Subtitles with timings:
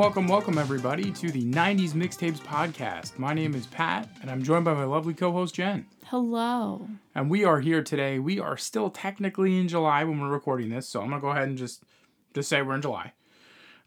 [0.00, 3.18] Welcome, welcome everybody to the 90s Mixtapes podcast.
[3.18, 5.84] My name is Pat, and I'm joined by my lovely co host Jen.
[6.06, 6.88] Hello.
[7.14, 8.18] And we are here today.
[8.18, 11.48] We are still technically in July when we're recording this, so I'm gonna go ahead
[11.48, 11.82] and just
[12.32, 13.12] just say we're in July.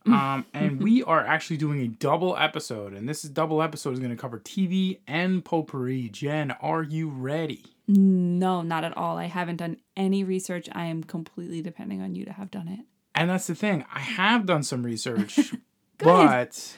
[0.05, 4.00] Um, and we are actually doing a double episode, and this is double episode is
[4.00, 6.09] gonna cover TV and potpourri.
[6.09, 7.64] Jen, are you ready?
[7.88, 9.17] No, not at all.
[9.17, 10.70] I haven't done any research.
[10.73, 12.81] I am completely depending on you to have done it.
[13.16, 13.86] And that's the thing.
[13.94, 15.53] I have done some research,
[16.03, 16.75] but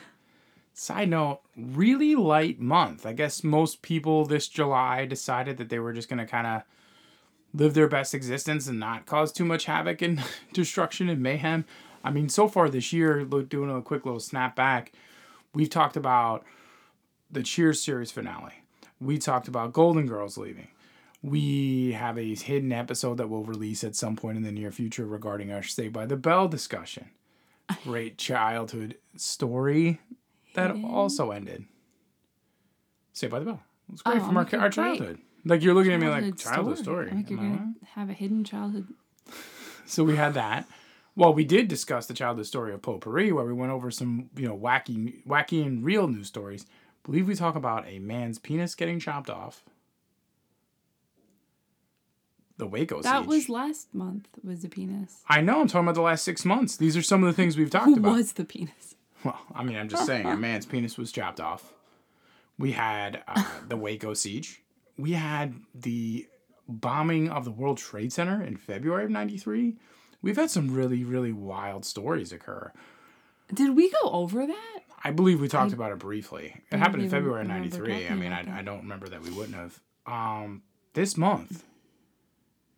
[0.74, 3.06] side note, really light month.
[3.06, 6.64] I guess most people this July decided that they were just going to kind of
[7.54, 10.22] live their best existence and not cause too much havoc and
[10.54, 11.66] destruction and mayhem.
[12.04, 14.92] I mean, so far this year, doing a quick little snap back,
[15.54, 16.46] we've talked about
[17.32, 18.54] the Cheers series finale.
[19.00, 20.68] We talked about Golden Girls leaving.
[21.24, 25.06] We have a hidden episode that we'll release at some point in the near future
[25.06, 27.10] regarding our Saved by the Bell discussion.
[27.84, 30.00] Great childhood story
[30.56, 30.86] that Hidden?
[30.86, 31.66] also ended.
[33.14, 33.62] Saved by the Bell.
[33.92, 35.20] It's great Oh, from our, our childhood.
[35.46, 37.12] Like you're looking at me like childhood story.
[37.12, 37.88] Like you're gonna right?
[37.96, 38.88] have a hidden childhood.
[39.88, 40.68] So we had that.
[41.16, 44.48] Well, we did discuss the childhood story of potpourri, where we went over some, you
[44.48, 46.66] know, wacky, wacky and real news stories.
[47.04, 49.64] believe we talk about a man's penis getting chopped off.
[52.58, 53.04] The Waco siege.
[53.04, 53.28] That siege.
[53.28, 54.28] was last month.
[54.44, 55.22] Was the penis?
[55.28, 55.62] I know.
[55.62, 56.78] I'm talking about the last six months.
[56.78, 58.14] These are some of the things we've talked Who about.
[58.14, 58.96] was the penis?
[59.24, 61.74] Well, I mean, I'm just saying, a man's penis was chopped off.
[62.58, 64.62] We had uh, the Waco siege.
[64.98, 66.28] We had the
[66.68, 69.76] bombing of the World Trade Center in February of '93.
[70.22, 72.72] We've had some really, really wild stories occur.
[73.54, 74.80] Did we go over that?
[75.04, 76.64] I believe we talked about it briefly.
[76.72, 78.08] It happened in February of '93.
[78.08, 78.60] I mean, I.
[78.60, 79.80] I don't remember that we wouldn't have.
[80.08, 80.64] Um,
[80.94, 81.64] this month,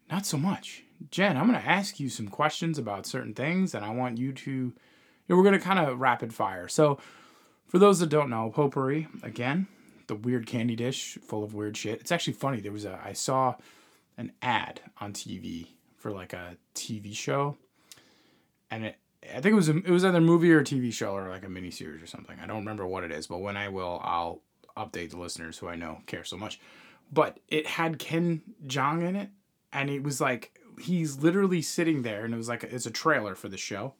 [0.09, 0.83] not so much.
[1.11, 4.33] Jen, I'm going to ask you some questions about certain things, and I want you
[4.33, 4.51] to.
[4.51, 6.69] You know, we're going to kind of rapid fire.
[6.69, 6.99] So,
[7.67, 9.67] for those that don't know, potpourri again,
[10.07, 11.99] the weird candy dish full of weird shit.
[11.99, 12.61] It's actually funny.
[12.61, 13.55] There was a I saw
[14.17, 17.57] an ad on TV for like a TV show,
[18.71, 20.93] and it I think it was a, it was either a movie or a TV
[20.93, 22.39] show or like a mini series or something.
[22.41, 24.41] I don't remember what it is, but when I will, I'll
[24.75, 26.59] update the listeners who I know care so much.
[27.11, 29.29] But it had Ken Jeong in it,
[29.71, 33.35] and it was like he's literally sitting there, and it was like it's a trailer
[33.35, 33.93] for the show.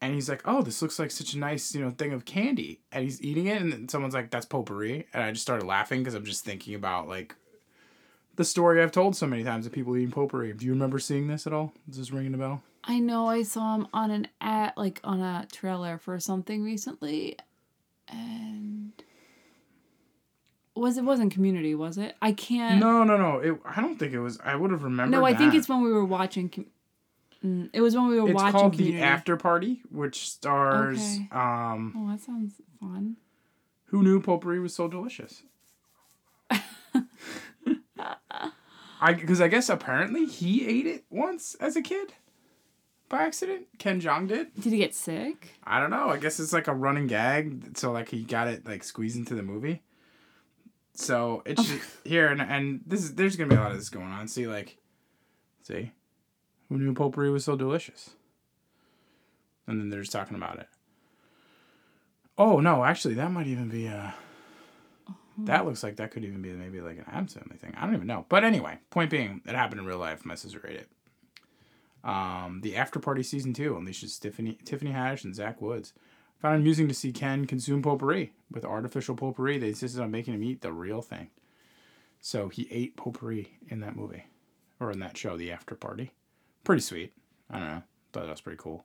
[0.00, 2.80] And he's like, "Oh, this looks like such a nice, you know, thing of candy."
[2.92, 6.14] And he's eating it, and someone's like, "That's potpourri," and I just started laughing because
[6.14, 7.34] I'm just thinking about like
[8.36, 10.52] the story I've told so many times of people eating potpourri.
[10.52, 11.72] Do you remember seeing this at all?
[11.90, 12.62] Is this ringing a bell?
[12.84, 17.36] I know I saw him on an ad, like on a trailer for something recently,
[18.06, 18.92] and
[20.78, 21.74] was it wasn't Community?
[21.74, 22.14] Was it?
[22.22, 22.80] I can't.
[22.80, 23.38] No, no, no.
[23.38, 24.38] It, I don't think it was.
[24.44, 25.16] I would have remembered.
[25.18, 26.48] No, I think it's when we were watching.
[26.48, 26.66] Com-
[27.44, 28.34] Mm, It was when we were watching.
[28.34, 28.98] It's watching called Community.
[28.98, 31.28] the After Party, which stars Okay.
[31.30, 33.16] um, Oh, that sounds fun.
[33.86, 35.44] who knew potpourri was so delicious.
[39.00, 42.12] I because I guess apparently he ate it once as a kid
[43.08, 43.66] by accident.
[43.78, 44.52] Ken Jeong did.
[44.60, 45.54] Did he get sick?
[45.64, 46.08] I don't know.
[46.10, 47.76] I guess it's like a running gag.
[47.78, 49.82] So like he got it like squeezed into the movie.
[50.98, 53.88] So it's just, here and and this is there's gonna be a lot of this
[53.88, 54.26] going on.
[54.26, 54.78] See like,
[55.62, 55.92] see,
[56.68, 58.10] who knew potpourri was so delicious?
[59.68, 60.66] And then they're just talking about it.
[62.36, 64.12] Oh no, actually that might even be a.
[65.44, 67.74] That looks like that could even be maybe like an Addams Family thing.
[67.78, 68.26] I don't even know.
[68.28, 70.26] But anyway, point being, it happened in real life.
[70.26, 70.88] My sister ate it.
[72.02, 75.92] Um, the After Party season two unleashes Tiffany Tiffany Haddish and Zach Woods.
[76.40, 79.58] Found it amusing to see Ken consume potpourri with artificial potpourri.
[79.58, 81.30] They insisted on making him eat the real thing.
[82.20, 84.24] So he ate potpourri in that movie,
[84.80, 86.12] or in that show, The After Party.
[86.64, 87.12] Pretty sweet.
[87.50, 87.82] I don't know.
[88.12, 88.84] Thought that was pretty cool.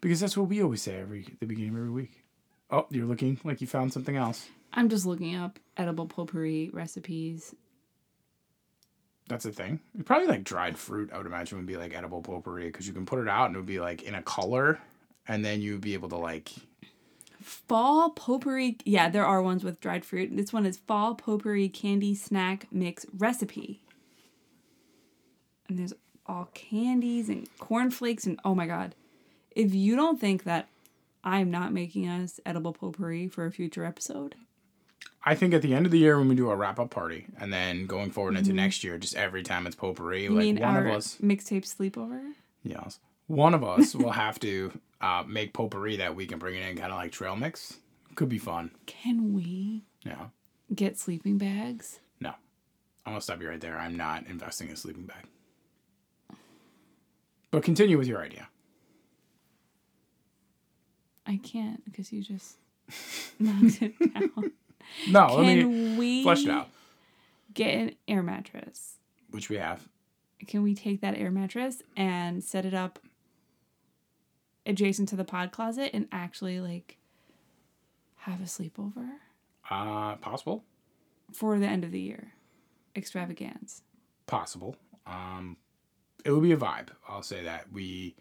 [0.00, 2.24] Because that's what we always say every the beginning of every week.
[2.70, 4.48] Oh, you're looking like you found something else.
[4.72, 7.54] I'm just looking up edible potpourri recipes.
[9.28, 9.80] That's a thing.
[10.04, 11.10] Probably like dried fruit.
[11.12, 13.54] I would imagine would be like edible potpourri because you can put it out and
[13.54, 14.80] it would be like in a color,
[15.28, 16.50] and then you'd be able to like.
[17.40, 18.76] Fall potpourri.
[18.84, 20.34] Yeah, there are ones with dried fruit.
[20.36, 23.82] This one is fall potpourri candy snack mix recipe.
[25.68, 25.92] And there's
[26.26, 28.94] all candies and cornflakes and oh my god.
[29.50, 30.68] If you don't think that
[31.24, 34.34] I'm not making us edible potpourri for a future episode,
[35.24, 37.26] I think at the end of the year when we do a wrap up party,
[37.38, 40.40] and then going forward into next year, just every time it's potpourri, Mm-hmm.
[40.40, 42.32] you like one our of us, mixtape sleepover?
[42.64, 46.68] yes, one of us will have to uh, make potpourri that we can bring it
[46.68, 47.78] in, kind of like trail mix.
[48.14, 48.70] Could be fun.
[48.86, 50.26] Can we Yeah.
[50.74, 52.00] get sleeping bags?
[52.20, 52.30] No,
[53.06, 53.78] I'm gonna stop you right there.
[53.78, 55.24] I'm not investing in a sleeping bag.
[57.50, 58.48] But continue with your idea.
[61.26, 62.56] I can't because you just
[63.38, 64.52] knocked it down.
[65.08, 66.68] No, let me Can we flesh it out,
[67.54, 68.96] get an air mattress?
[69.30, 69.88] which we have.
[70.46, 72.98] Can we take that air mattress and set it up
[74.66, 76.98] adjacent to the pod closet and actually like
[78.16, 79.08] have a sleepover
[79.70, 80.64] Uh, possible,
[81.32, 82.32] for the end of the year
[82.94, 83.82] extravaganza?
[84.26, 84.76] possible.
[85.06, 85.56] Um,
[86.24, 86.88] it would be a vibe.
[87.08, 88.14] I'll say that we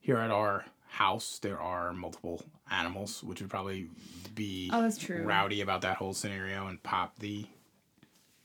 [0.00, 3.88] here at our house there are multiple animals, which would probably
[4.34, 5.22] be Oh, that's true.
[5.22, 7.46] rowdy about that whole scenario and pop the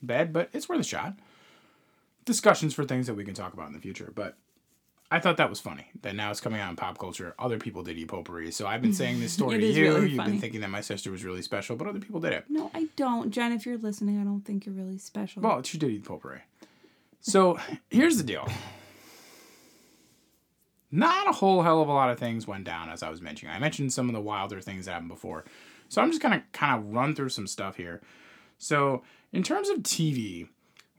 [0.02, 1.18] bed, but it's worth a shot.
[2.24, 4.38] Discussions for things that we can talk about in the future, but
[5.12, 7.36] I thought that was funny that now it's coming out in pop culture.
[7.38, 9.84] Other people did eat potpourri, so I've been saying this story to you.
[9.84, 10.31] really You've funny.
[10.31, 12.46] been thinking that my sister was really special, but other people did it.
[12.50, 13.30] No, I don't.
[13.31, 15.42] Jen, if you're listening, I don't think you're really special.
[15.44, 16.42] Well, she did eat potpourri.
[17.22, 17.60] So
[17.90, 18.48] here's the deal.
[20.92, 23.54] Not a whole hell of a lot of things went down as I was mentioning.
[23.54, 25.44] I mentioned some of the wilder things that happened before.
[25.90, 28.02] So I'm just gonna kind of run through some stuff here.
[28.57, 29.04] So
[29.34, 30.48] in terms of TV,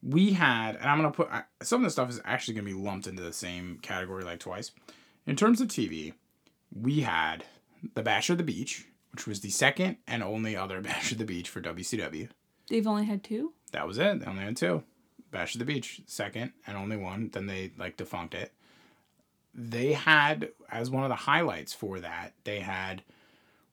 [0.09, 2.75] we had, and I'm gonna put I- some of the stuff is actually gonna be
[2.75, 4.71] lumped into the same category like twice.
[5.27, 6.13] In terms of TV,
[6.73, 7.45] we had
[7.95, 11.25] the Bash of the Beach, which was the second and only other Bash of the
[11.25, 12.29] Beach for WCW.
[12.69, 13.53] They've only had two?
[13.73, 14.21] That was it.
[14.21, 14.83] They only had two.
[15.31, 17.31] Bash of the Beach, second and only one.
[17.33, 18.53] Then they like defunct it.
[19.55, 23.03] They had as one of the highlights for that, they had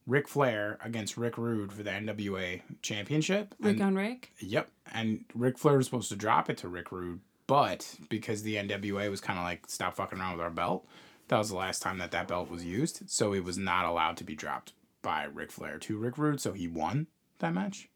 [0.05, 3.55] Ric Flair against Rick Rude for the NWA championship.
[3.59, 4.31] Rick And- on Rick?
[4.39, 4.69] Yep.
[4.91, 9.09] And Ric Flair was supposed to drop it to Rick Rude, but because the NWA
[9.09, 10.85] was kind of like, stop fucking around with our belt,
[11.29, 13.09] that was the last time that that belt was used.
[13.09, 16.41] So it was not allowed to be dropped by Ric Flair to Rick Rude.
[16.41, 17.07] So he won
[17.39, 17.88] that match.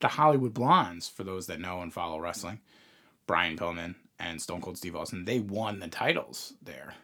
[0.00, 2.60] The Hollywood Blondes, for those that know and follow wrestling,
[3.26, 6.94] Brian Pillman and Stone Cold Steve Austin, they won the titles there.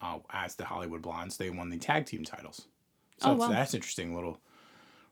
[0.00, 2.66] Uh, as the Hollywood Blondes, they won the tag team titles.
[3.18, 3.48] So Oh, that's, wow.
[3.48, 4.40] that's interesting little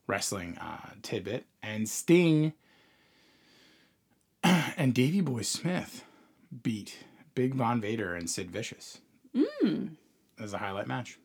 [0.06, 1.44] wrestling uh, tidbit.
[1.62, 2.52] And Sting
[4.44, 6.04] and Davey Boy Smith
[6.62, 6.98] beat
[7.34, 8.98] Big Van Vader and Sid Vicious
[9.34, 9.90] Mm.
[10.38, 11.18] as a highlight match.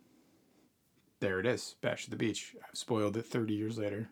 [1.22, 2.56] There it is, Bash at the Beach.
[2.68, 4.10] I've spoiled it 30 years later.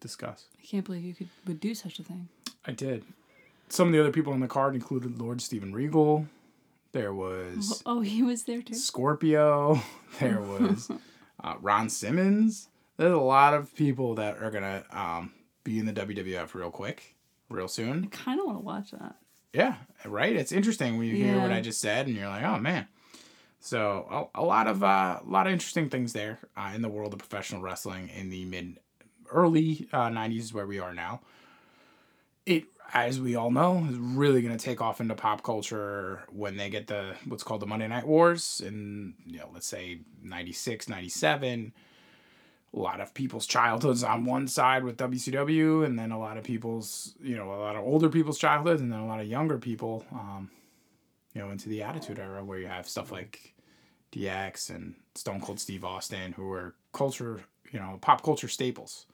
[0.00, 0.46] Discuss.
[0.58, 2.28] I can't believe you could would do such a thing.
[2.64, 3.04] I did.
[3.68, 6.26] Some of the other people on the card included Lord Steven Regal.
[6.92, 8.74] There was Oh, he was there too.
[8.74, 9.80] Scorpio.
[10.20, 10.88] There was
[11.44, 12.68] uh, Ron Simmons.
[12.96, 15.32] There's a lot of people that are gonna um,
[15.62, 17.16] be in the WWF real quick,
[17.48, 18.04] real soon.
[18.12, 19.16] I kind of want to watch that.
[19.52, 20.34] Yeah, right.
[20.34, 22.88] It's interesting when you hear what I just said, and you're like, oh man.
[23.60, 26.88] So a, a lot of uh, a lot of interesting things there uh, in the
[26.88, 28.78] world of professional wrestling in the mid
[29.30, 31.20] early uh, '90s, where we are now.
[32.46, 36.56] It, as we all know, is really going to take off into pop culture when
[36.56, 40.88] they get the what's called the Monday Night Wars in you know let's say 96,
[40.88, 41.72] 97
[42.74, 46.44] a lot of people's childhoods on one side with WCW, and then a lot of
[46.44, 49.58] people's, you know, a lot of older people's childhoods, and then a lot of younger
[49.58, 50.50] people, um,
[51.34, 53.54] you know, into the Attitude Era, where you have stuff like
[54.12, 59.06] DX and Stone Cold Steve Austin, who are culture, you know, pop culture staples.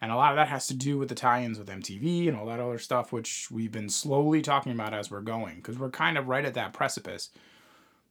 [0.00, 2.46] And a lot of that has to do with the tie-ins with MTV and all
[2.46, 6.18] that other stuff, which we've been slowly talking about as we're going, because we're kind
[6.18, 7.30] of right at that precipice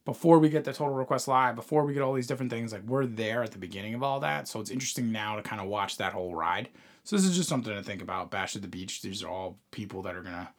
[0.03, 2.83] before we get the total request live, before we get all these different things, like
[2.83, 4.47] we're there at the beginning of all that.
[4.47, 6.69] So it's interesting now to kind of watch that whole ride.
[7.03, 8.31] So this is just something to think about.
[8.31, 9.01] Bash at the Beach.
[9.01, 10.49] These are all people that are gonna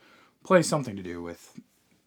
[0.44, 1.58] play something to do with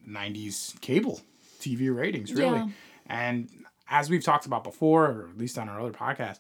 [0.08, 1.22] '90s cable
[1.60, 2.60] TV ratings, really.
[2.60, 2.70] Yeah.
[3.08, 3.50] And
[3.90, 6.40] as we've talked about before, or at least on our other podcast,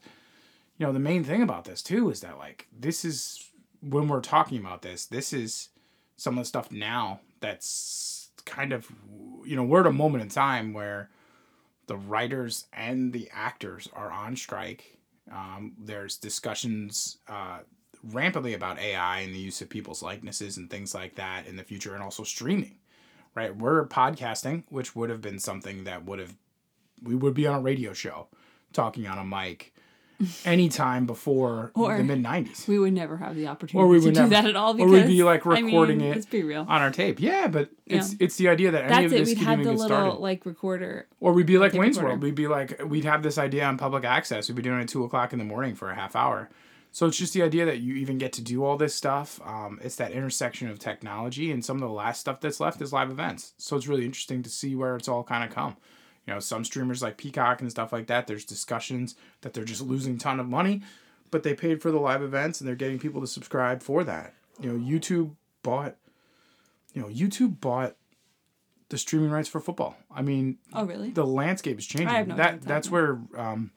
[0.79, 3.50] you know, the main thing about this too is that like this is
[3.81, 5.69] when we're talking about this, this is
[6.15, 8.89] some of the stuff now that's kind of
[9.45, 11.09] you know, we're at a moment in time where
[11.88, 14.98] the writers and the actors are on strike.
[15.31, 17.59] Um, there's discussions uh,
[18.03, 21.63] rampantly about AI and the use of people's likenesses and things like that in the
[21.63, 22.77] future, and also streaming.
[23.36, 26.36] Right, we're podcasting, which would have been something that would have
[27.01, 28.27] we would be on a radio show
[28.74, 29.74] talking on a mic
[30.45, 34.05] anytime before Or- the mid '90s We would never have the opportunity Or we to
[34.05, 36.25] would do never- that at all or we'd be, like, I recording mean, it Let's
[36.25, 36.65] be real.
[36.67, 37.19] on our tape.
[37.19, 38.17] Yeah, but it's Yeah.
[38.19, 39.17] it's the idea that any That's of it.
[39.19, 40.19] this We'd could have even the get little started.
[40.21, 41.07] like recorder.
[41.19, 42.13] Or we'd be like Wayne's recorder.
[42.15, 42.23] World.
[42.23, 44.47] We'd be like, we'd have this idea on public access.
[44.49, 46.49] We'd be doing it at two o'clock in the morning for a half hour.
[46.91, 49.39] So it's just the idea that you even get to do all this stuff.
[49.45, 52.91] Um, it's that intersection of technology, and some of the last stuff that's left is
[52.91, 53.53] live events.
[53.57, 55.77] So it's really interesting to see where it's all kind of come.
[56.27, 58.27] You know, some streamers like Peacock and stuff like that.
[58.27, 60.81] There's discussions that they're just losing a ton of money,
[61.31, 64.33] but they paid for the live events and they're getting people to subscribe for that.
[64.61, 65.95] You know, YouTube bought.
[66.93, 67.95] You know, YouTube bought
[68.89, 69.95] the streaming rights for football.
[70.13, 71.11] I mean, Oh, really?
[71.11, 72.29] the landscape is changing.
[72.29, 73.71] No that that's where um,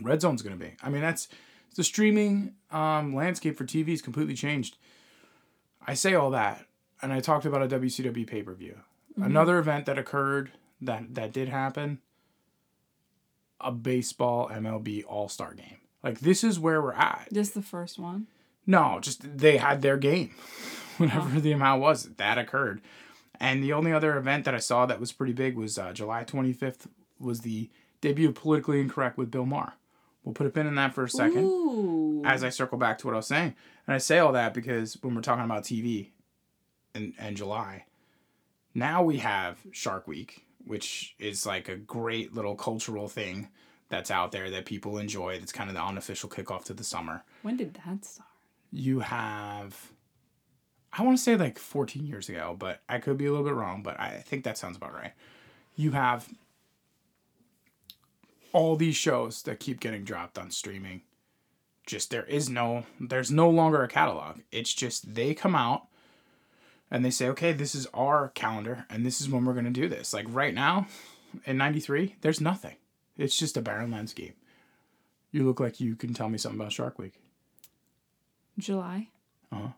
[0.00, 0.74] Red Zone's going to be.
[0.82, 1.26] I mean, that's
[1.74, 4.76] the streaming um, landscape for TV is completely changed.
[5.86, 6.64] I say all that,
[7.02, 8.78] and I talked about a WCW pay per view.
[9.16, 12.00] Another event that occurred that that did happen.
[13.60, 15.78] A baseball MLB All Star game.
[16.02, 17.28] Like this is where we're at.
[17.32, 18.26] Just the first one.
[18.66, 20.34] No, just they had their game,
[20.98, 22.04] whatever the amount was.
[22.16, 22.80] That occurred,
[23.40, 26.24] and the only other event that I saw that was pretty big was uh, July
[26.24, 29.74] twenty fifth was the debut of Politically Incorrect with Bill Maher.
[30.26, 32.22] We'll put a pin in that for a second Ooh.
[32.24, 33.54] as I circle back to what I was saying.
[33.86, 36.08] And I say all that because when we're talking about TV
[36.94, 37.84] and, and July,
[38.74, 43.48] now we have Shark Week, which is like a great little cultural thing
[43.88, 45.38] that's out there that people enjoy.
[45.38, 47.24] That's kind of the unofficial kickoff to the summer.
[47.42, 48.28] when did that start?
[48.72, 49.92] You have,
[50.92, 53.54] I want to say like 14 years ago, but I could be a little bit
[53.54, 55.12] wrong, but I think that sounds about right.
[55.76, 56.28] You have
[58.52, 61.02] all these shows that keep getting dropped on streaming
[61.86, 65.86] just there is no there's no longer a catalog it's just they come out
[66.90, 69.70] and they say okay this is our calendar and this is when we're going to
[69.70, 70.12] do this.
[70.14, 70.86] Like right now
[71.44, 72.76] in 93 there's nothing.
[73.16, 74.36] It's just a barren landscape.
[75.32, 77.20] You look like you can tell me something about shark week.
[78.58, 79.08] July.
[79.52, 79.68] Uh-huh.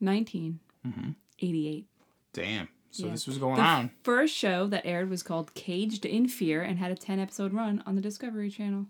[0.00, 1.86] 1988.
[2.32, 2.68] damn.
[2.90, 3.12] So Yeah.
[3.12, 3.90] this was going The on.
[4.04, 7.82] first show that aired was called Caged in Fear and had a 10 episode run
[7.86, 8.86] on the Discovery Channel.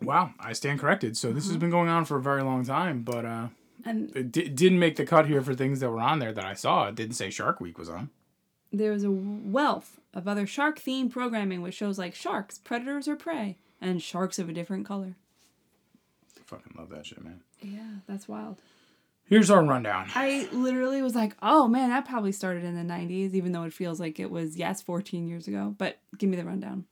[0.00, 0.32] wow.
[0.40, 1.16] I stand corrected.
[1.16, 3.48] So this has been going on for a very long time but uh
[3.84, 6.44] And it di- didn't make the cut here for things that were on there that
[6.44, 8.10] i saw it didn't say shark week was on
[8.72, 13.16] there was a wealth of other shark themed programming with shows like Sharks, Predators or
[13.16, 15.16] Prey, and Sharks of a Different Color.
[16.38, 18.58] I fucking love that shit man Yeah, that's wild.
[19.24, 23.34] here's our rundown I literally was like, oh man, that probably started in the 90s,
[23.34, 25.74] even though it feels like it was, yes, 14 years ago.
[25.76, 26.84] But give me the rundown.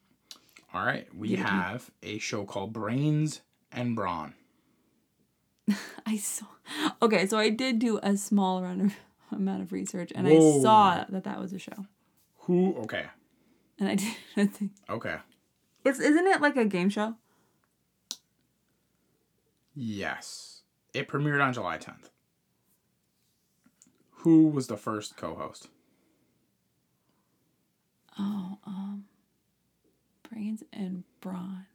[0.74, 1.58] All right, we Give it to me.
[1.58, 3.40] have a show called Brains
[3.72, 4.34] and Brawn.
[6.06, 6.46] I saw.
[7.02, 8.94] Okay, so I did do a small run of,
[9.32, 10.58] amount of research and Whoa.
[10.58, 11.86] I saw that that was a show.
[12.40, 12.74] Who?
[12.84, 13.04] Okay,
[13.78, 14.14] And I did.
[14.36, 15.16] I think- okay,
[15.84, 17.14] It's, isn't it like a game show?
[19.74, 20.62] yes.
[20.92, 22.10] It premiered on July 10th.
[24.24, 25.68] Who was the first co-host?
[28.18, 29.04] Oh, um,
[30.28, 31.66] brains and brawn.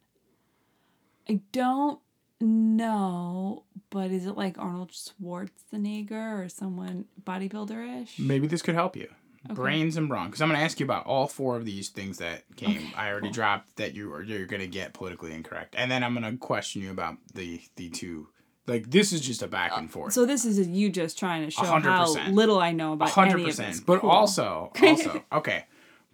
[1.29, 1.99] I don't
[2.45, 8.19] know, but is it like Arnold Schwarzenegger or someone bodybuilder-ish?
[8.19, 9.09] Maybe this could help you.
[9.53, 12.17] Brains and Brawn, because I'm going to ask you about all four of these things
[12.17, 12.77] that came.
[12.77, 13.33] Okay, I already cool.
[13.33, 16.37] dropped that you are you're going to get politically incorrect, and then I'm going to
[16.39, 18.27] question you about the the two.
[18.65, 20.13] Like this is just a back uh, and forth.
[20.13, 23.41] So this is you just trying to show hundred how little I know about hundred
[23.41, 23.79] any of this.
[23.81, 24.09] But Cool.
[24.09, 25.65] also, also, okay.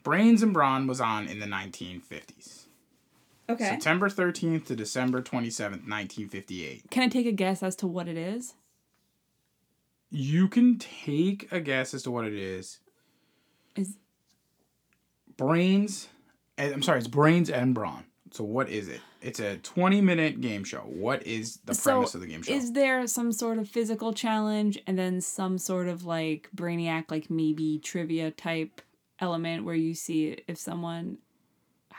[0.04, 2.61] Brains and Brawn was on in the 1950s.
[3.52, 3.70] Okay.
[3.70, 6.90] September 13th to December 27th, 1958.
[6.90, 8.56] Can I take a guess as to what it is?
[10.10, 12.80] You can take a guess as to what it is.
[13.76, 13.98] Is
[15.38, 16.10] Brains,
[16.58, 18.06] eh, I'm sorry, it's Brains and Brawn.
[18.32, 19.02] So what is it?
[19.22, 20.80] It's a 20 minute game show.
[20.80, 22.54] What is the so premise of the game show?
[22.54, 27.30] is there some sort of physical challenge and then some sort of like brainiac like
[27.30, 28.82] maybe trivia type
[29.20, 31.18] element where you see if someone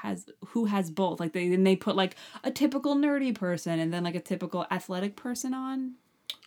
[0.02, 3.92] has who has both like they then they put like a typical nerdy person and
[3.92, 5.94] then like a typical athletic person on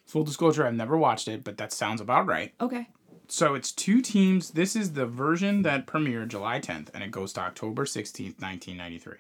[0.06, 2.54] Full disclosure, I've never watched it, but that sounds about right.
[2.62, 2.88] okay
[3.28, 4.52] So it's two teams.
[4.52, 9.14] This is the version that premiered July 10th, and it goes to October 16th, 1993.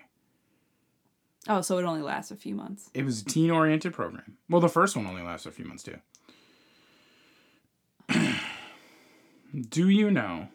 [1.47, 4.37] oh so it only lasts a few months It was a teen oriented program.
[4.49, 5.97] Well, the first one only lasted a few months too.
[9.69, 10.49] Do you know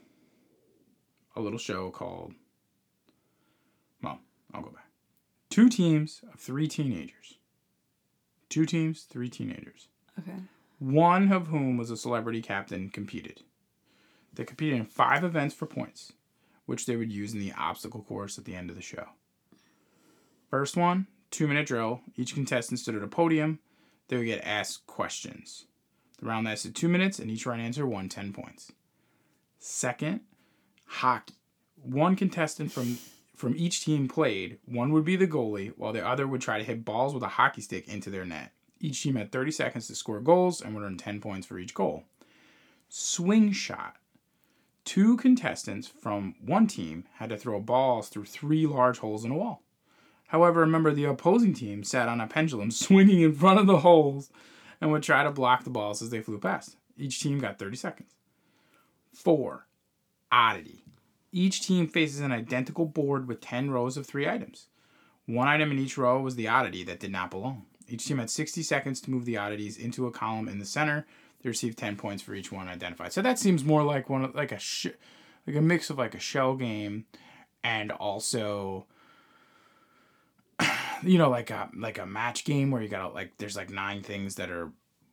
[1.34, 2.34] a little show called?
[4.02, 4.18] Well,
[4.54, 4.86] I'll go back.
[5.50, 7.38] Two teams of three teenagers.
[8.48, 9.88] Two teams, three teenagers.
[10.18, 10.38] okay
[10.78, 13.42] One of whom was a celebrity captain competed.
[14.32, 16.12] They competed in five events for points,
[16.66, 19.08] which they would use in the obstacle course at the end of the show.
[20.48, 22.00] First one, two minute drill.
[22.16, 23.58] Each contestant stood at a podium.
[24.08, 25.66] They would get asked questions.
[26.20, 28.72] The round lasted two minutes, and each right answer won 10 points.
[29.58, 30.20] Second,
[30.86, 31.34] hockey.
[31.82, 32.98] One contestant from
[33.40, 34.58] from each team played.
[34.66, 37.28] One would be the goalie, while the other would try to hit balls with a
[37.28, 38.52] hockey stick into their net.
[38.78, 41.74] Each team had 30 seconds to score goals and would earn 10 points for each
[41.74, 42.04] goal.
[42.88, 43.96] Swing shot.
[44.84, 49.36] Two contestants from one team had to throw balls through three large holes in a
[49.36, 49.62] wall.
[50.28, 53.66] However, a member of the opposing team sat on a pendulum swinging in front of
[53.66, 54.30] the holes
[54.80, 56.76] and would try to block the balls as they flew past.
[56.96, 58.14] Each team got 30 seconds.
[59.14, 59.66] Four,
[60.30, 60.84] oddity.
[61.32, 64.66] Each team faces an identical board with 10 rows of three items.
[65.26, 67.66] One item in each row was the oddity that did not belong.
[67.88, 71.06] Each team had 60 seconds to move the oddities into a column in the center.
[71.42, 73.12] They received 10 points for each one identified.
[73.12, 74.88] So that seems more like one of, like a sh-
[75.46, 77.06] like a mix of like a shell game
[77.64, 78.86] and also
[81.02, 83.70] you know like a like a match game where you got to like there's like
[83.70, 84.70] nine things that are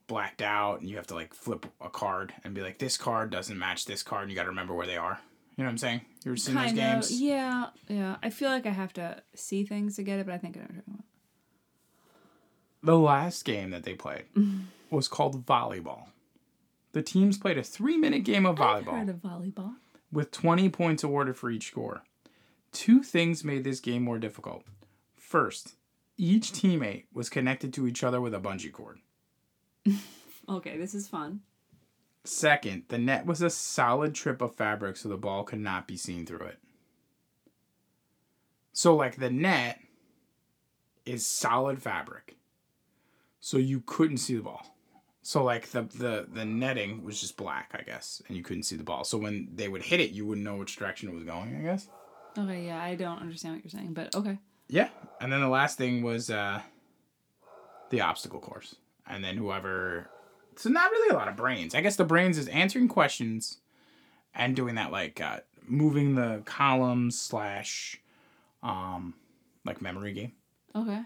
[0.08, 3.30] blacked out and you have to like flip a card and be like this card
[3.30, 5.20] doesn't match this card and you got to remember where they are.
[5.58, 6.02] You know what I'm saying?
[6.24, 7.12] You ever seen those Kind games?
[7.12, 7.18] of.
[7.18, 8.18] Yeah, yeah.
[8.22, 10.60] I feel like I have to see things to get it, but I think I
[10.60, 11.06] know what you're talking about.
[12.84, 14.66] The last game that they played mm-hmm.
[14.96, 16.10] was called volleyball.
[16.94, 19.76] The teams played a three minute game of I've volleyball heard of volleyball.
[20.12, 22.04] with 20 points awarded for each score.
[22.72, 24.64] Two things made this game more difficult.
[25.16, 25.76] First,
[26.18, 29.00] each teammate was connected to each other with a bungee cord.
[30.50, 31.42] Okay, this is fun.
[32.28, 35.98] Second, the net was a solid trip of fabric so the ball could not be
[35.98, 36.60] seen through it.
[38.74, 39.80] So, like, the net
[41.06, 42.36] is solid fabric.
[43.40, 44.66] So you couldn't see the ball.
[45.22, 48.78] So like the, the the netting was just black, I guess, and you couldn't see
[48.78, 49.04] the ball.
[49.04, 51.62] So when they would hit it, you wouldn't know which direction it was going, I
[51.64, 51.90] guess.
[52.38, 54.38] Okay, yeah, I don't understand what you're saying, but okay.
[54.70, 54.90] Yeah.
[55.20, 56.62] And then the last thing was uh
[57.90, 58.76] the obstacle course.
[59.06, 60.10] And then whoever
[60.58, 61.76] so not really a lot of brains.
[61.76, 63.58] I guess the brains is answering questions
[64.34, 68.00] and doing that like uh moving the columns slash
[68.64, 69.14] um
[69.66, 70.34] like memory game.
[70.76, 71.02] Okay.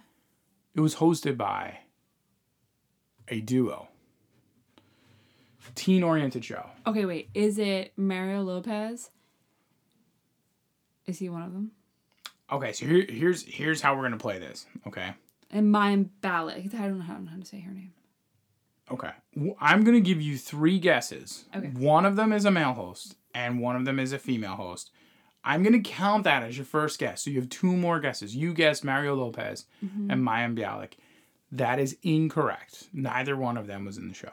[0.75, 1.79] It was hosted by
[3.27, 3.87] a duo.
[5.75, 6.65] Teen oriented show.
[6.87, 7.29] Okay, wait.
[7.33, 9.11] Is it Mario Lopez?
[11.05, 11.71] Is he one of them?
[12.51, 14.65] Okay, so here, here's here's how we're gonna play this.
[14.87, 15.13] Okay.
[15.49, 16.57] And Mayim Ballot.
[16.57, 17.93] I don't know how, I don't know how to say her name.
[18.91, 19.11] Okay.
[19.59, 21.45] I'm going to give you three guesses.
[21.55, 21.67] Okay.
[21.67, 24.91] One of them is a male host, and one of them is a female host.
[25.43, 27.23] I'm going to count that as your first guess.
[27.23, 28.35] So you have two more guesses.
[28.35, 30.11] You guessed Mario Lopez mm-hmm.
[30.11, 30.93] and Mayim Bialik.
[31.51, 32.89] That is incorrect.
[32.93, 34.31] Neither one of them was in the show.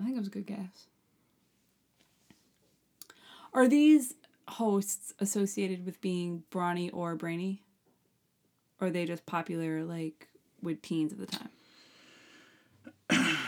[0.00, 0.86] I think it was a good guess.
[3.52, 4.14] Are these
[4.48, 7.62] hosts associated with being brawny or brainy?
[8.80, 10.28] Or are they just popular like
[10.62, 11.48] with teens at the time?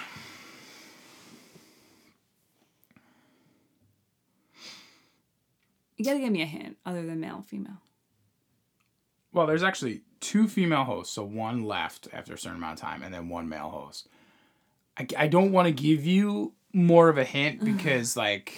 [5.98, 7.82] you gotta give me a hint other than male female.
[9.32, 13.02] Well, there's actually two female hosts, so one left after a certain amount of time,
[13.02, 14.08] and then one male host.
[14.96, 18.54] I, I don't want to give you more of a hint because, like,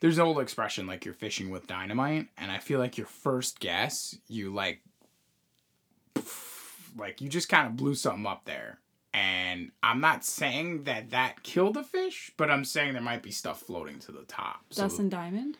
[0.00, 3.58] there's an old expression like you're fishing with dynamite, and I feel like your first
[3.60, 4.80] guess, you like,
[6.96, 8.78] like you just kind of blew something up there.
[9.14, 13.30] And I'm not saying that that killed the fish, but I'm saying there might be
[13.30, 14.64] stuff floating to the top.
[14.70, 15.56] So, Dustin Diamond,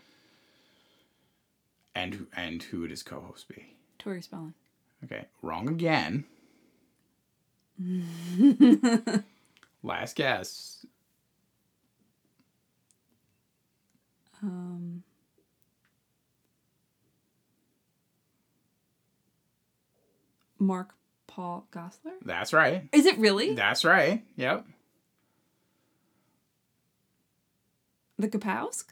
[1.94, 3.74] and who- and who would his co-host be?
[3.98, 4.54] Tori Spelling.
[5.04, 6.24] Okay, wrong again.
[9.82, 10.84] Last guess.
[14.42, 15.02] Um,
[20.58, 20.94] Mark
[21.38, 22.14] Paul Gosselaar.
[22.24, 22.88] That's right.
[22.90, 24.24] Is it really That's right.
[24.34, 24.66] Yep.
[28.18, 28.86] the Kapowsk?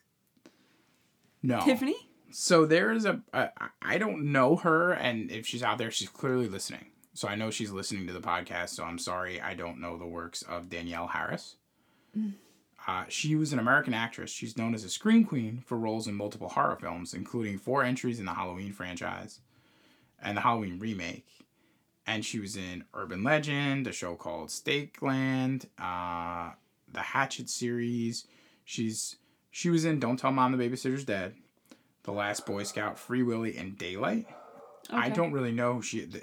[1.43, 1.61] No.
[1.65, 1.97] Tiffany?
[2.31, 3.49] So there is a, a.
[3.83, 6.87] I don't know her, and if she's out there, she's clearly listening.
[7.15, 8.69] So I know she's listening to the podcast.
[8.69, 11.57] So I'm sorry, I don't know the works of Danielle Harris.
[12.87, 14.31] Uh, she was an American actress.
[14.31, 18.21] She's known as a screen queen for roles in multiple horror films, including four entries
[18.21, 19.41] in the Halloween franchise
[20.23, 21.27] and the Halloween remake.
[22.07, 26.53] And she was in Urban Legend, a show called Stakeland, uh,
[26.93, 28.27] the Hatchet series.
[28.65, 29.17] She's
[29.51, 31.35] she was in Don't Tell Mom the Babysitter's Dead,
[32.05, 34.27] The Last Boy Scout, Free Willy, and Daylight.
[34.91, 36.05] I don't really know who she.
[36.05, 36.21] The,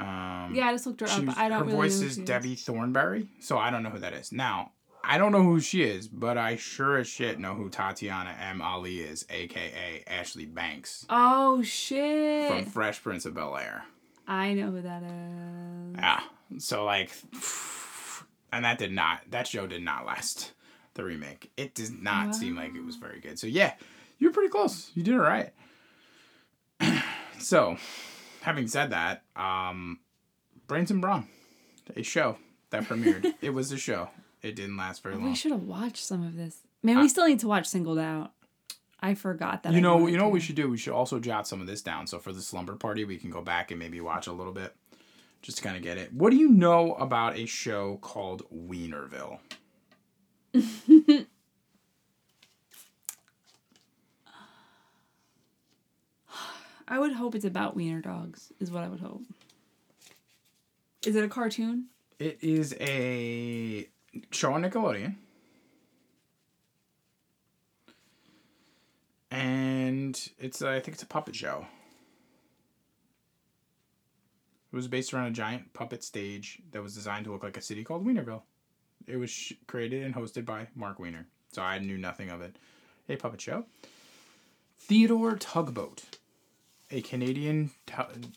[0.00, 1.22] um, Yeah, I just looked her up.
[1.24, 4.12] was- I don't her really voice is Debbie Thornberry, so I don't know who that
[4.12, 4.32] is.
[4.32, 4.72] Now,
[5.04, 8.60] I don't know who she is, but I sure as shit know who Tatyana M.
[8.62, 12.48] Ali is, aka Ashley Banks Oh shit!
[12.50, 13.84] from Fresh Prince of Bel Air.
[14.26, 15.96] I know who that is.
[15.96, 16.20] Yeah,
[16.58, 17.10] so like,
[18.52, 19.20] and that did not.
[19.30, 20.52] That show did not last.
[20.94, 23.38] The remake, it does not seem like it was very good.
[23.38, 23.72] So yeah,
[24.18, 24.90] you're pretty close.
[24.94, 25.52] You did it right.
[27.38, 27.78] so,
[28.42, 30.00] having said that, um,
[30.66, 31.28] Brains and Brawn,
[31.96, 32.36] a show
[32.70, 33.32] that premiered.
[33.40, 34.10] it was a show.
[34.42, 35.24] It didn't last very long.
[35.24, 36.58] We should have watched some of this.
[36.82, 38.32] Man, we still need to watch Singled Out.
[39.02, 39.72] I forgot that.
[39.72, 40.70] You I know, you know what we should do?
[40.70, 42.06] We should also jot some of this down.
[42.06, 44.76] So for the slumber party, we can go back and maybe watch a little bit,
[45.42, 46.12] just to kind of get it.
[46.12, 49.40] What do you know about a show called Weinerville?
[56.88, 58.52] I would hope it's about wiener dogs.
[58.60, 59.22] Is what I would hope.
[61.04, 61.86] Is it a cartoon?
[62.20, 63.88] It is a
[64.30, 65.16] show on Nickelodeon.
[69.32, 71.66] And it's I think it's a puppet show.
[74.70, 77.62] It was based around a giant puppet stage that was designed to look like a
[77.62, 78.42] city called Weinerville.
[79.06, 81.26] It was sh- created and hosted by Marc Weiner.
[81.50, 82.56] So I knew nothing of it.
[83.08, 83.64] A puppet show.
[84.78, 86.18] Theodore Tugboat,
[86.90, 87.70] a Canadian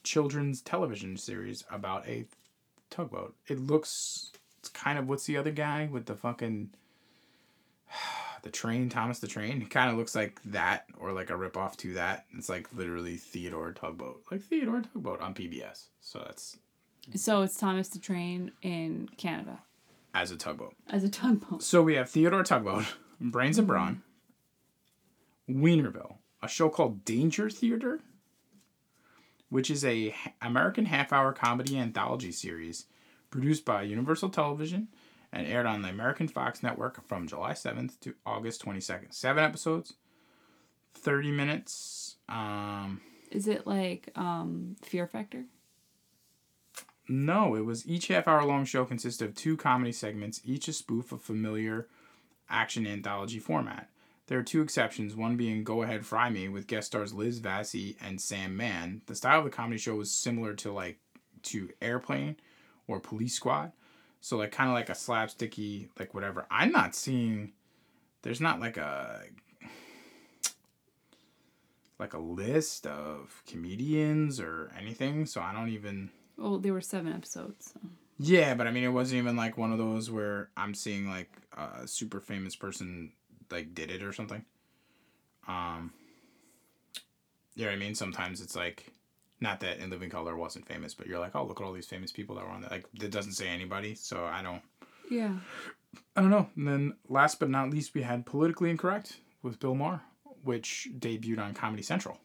[0.03, 2.25] children's television series about a
[2.89, 3.35] tugboat.
[3.47, 6.69] It looks it's kind of what's the other guy with the fucking
[8.45, 9.59] the train, Thomas the Train.
[9.63, 12.25] It kind of looks like that or like a ripoff to that.
[12.37, 15.87] It's like literally Theodore Tugboat, like Theodore Tugboat on PBS.
[15.99, 16.59] So that's
[17.15, 19.63] So it's Thomas the Train in Canada
[20.13, 20.75] as a tugboat.
[20.87, 21.63] as a tugboat.
[21.63, 22.85] So we have Theodore Tugboat,
[23.19, 23.73] Brains and mm-hmm.
[23.73, 24.03] Brawn,
[25.49, 28.01] Weinerville, a show called Danger Theater,
[29.49, 32.85] which is a American half-hour comedy anthology series
[33.31, 34.89] produced by Universal Television
[35.35, 39.13] and aired on the American Fox network from July 7th to August 22nd.
[39.13, 39.93] 7 episodes,
[40.95, 42.15] 30 minutes.
[42.29, 45.45] Um Is it like um Fear Factor?
[47.07, 50.73] No, it was each half hour long show consisted of two comedy segments, each a
[50.73, 51.87] spoof of familiar
[52.49, 53.89] action anthology format.
[54.27, 57.95] There are two exceptions, one being Go Ahead Fry Me with guest stars Liz Vassey
[58.01, 59.01] and Sam Mann.
[59.05, 60.97] The style of the comedy show was similar to like
[61.43, 62.37] to Airplane
[62.87, 63.71] or Police Squad.
[64.25, 66.47] So like kind of like a slapsticky like whatever.
[66.49, 67.51] I'm not seeing
[68.23, 69.21] there's not like a
[71.99, 76.09] like a list of comedians or anything, so I don't even
[76.39, 77.73] Well, there were seven episodes.
[77.75, 77.79] So.
[78.17, 81.29] yeah, but I mean, it wasn't even like one of those where I'm seeing like
[81.55, 83.11] a super famous person
[83.51, 84.43] like did it or something.
[85.47, 85.93] Um,
[87.53, 87.93] you know what I mean?
[87.93, 88.91] Sometimes it's like,
[89.45, 91.85] not that In Living Color wasn't famous, but you're like, oh, look at all these
[91.85, 92.69] famous people that were on there.
[92.69, 94.61] Like, it doesn't say anybody, so I don't,
[95.09, 95.35] Yeah.
[96.15, 96.49] I don't know.
[96.57, 100.01] And then last but not least, we had Politically Incorrect with Bill Maher,
[100.43, 102.17] which debuted on Comedy Central.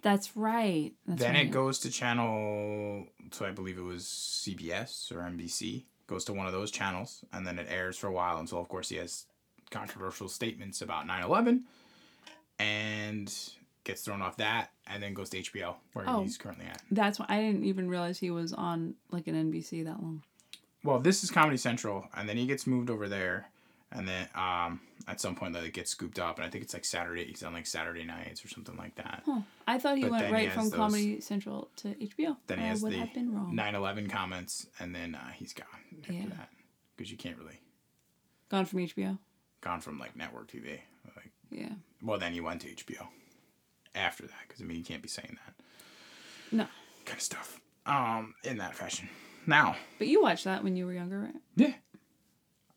[0.00, 0.92] That's right.
[1.06, 1.46] That's then right.
[1.46, 5.84] it goes to channel, so I believe it was CBS or NBC.
[6.06, 8.68] Goes to one of those channels, and then it airs for a while until, of
[8.68, 9.26] course, he has
[9.70, 11.64] controversial statements about 9 11
[12.58, 13.50] and
[13.88, 16.22] gets thrown off that, and then goes to HBO, where Oh.
[16.22, 16.80] he's currently at.
[16.92, 20.22] That's why I didn't even realize he was on like an NBC that long.
[20.84, 23.48] Well, this is Comedy Central, and then he gets moved over there,
[23.90, 26.72] and then um, at some point, like, it gets scooped up, and I think it's
[26.74, 29.22] like Saturday, he's on like Saturday nights or something like that.
[29.26, 29.40] Huh.
[29.66, 32.36] I thought he But went then he right from those- Comedy Central to HBO.
[32.46, 33.54] Then he I has would the have been wrong.
[33.54, 35.66] 9 11 comments, and then uh, he's gone
[35.98, 36.26] after Yeah.
[36.28, 36.50] that.
[36.96, 37.60] Because you can't really.
[38.50, 39.18] Gone from HBO.
[39.60, 40.80] Gone from like network TV.
[41.16, 41.72] Like, Yeah.
[42.02, 43.08] well, then he went to HBO
[43.98, 45.54] after that, because I mean, you can't be saying that
[46.52, 46.66] No.
[47.04, 49.08] kind of stuff um, in that fashion.
[49.46, 51.34] Now, But you watched that when you were younger, right?
[51.56, 51.74] yeah.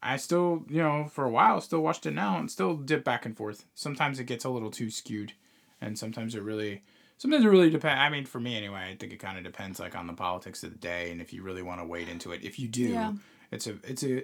[0.03, 3.25] I still, you know, for a while, still watched it now and still dip back
[3.25, 3.65] and forth.
[3.75, 5.33] Sometimes it gets a little too skewed,
[5.79, 6.81] and sometimes it really,
[7.19, 7.99] sometimes it really depends.
[7.99, 10.63] I mean, for me anyway, I think it kind of depends like on the politics
[10.63, 12.43] of the day and if you really want to wade into it.
[12.43, 13.11] If you do, Yeah.
[13.51, 14.23] it's a it's a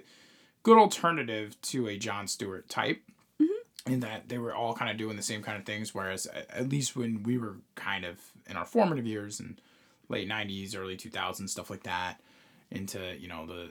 [0.64, 3.00] good alternative to a Jon Stewart type.
[3.88, 6.68] In that they were all kind of doing the same kind of things, whereas at
[6.68, 9.60] least when we were kind of in our formative years and
[10.08, 12.20] late '90s, early 2000s, stuff like that,
[12.70, 13.70] into you know the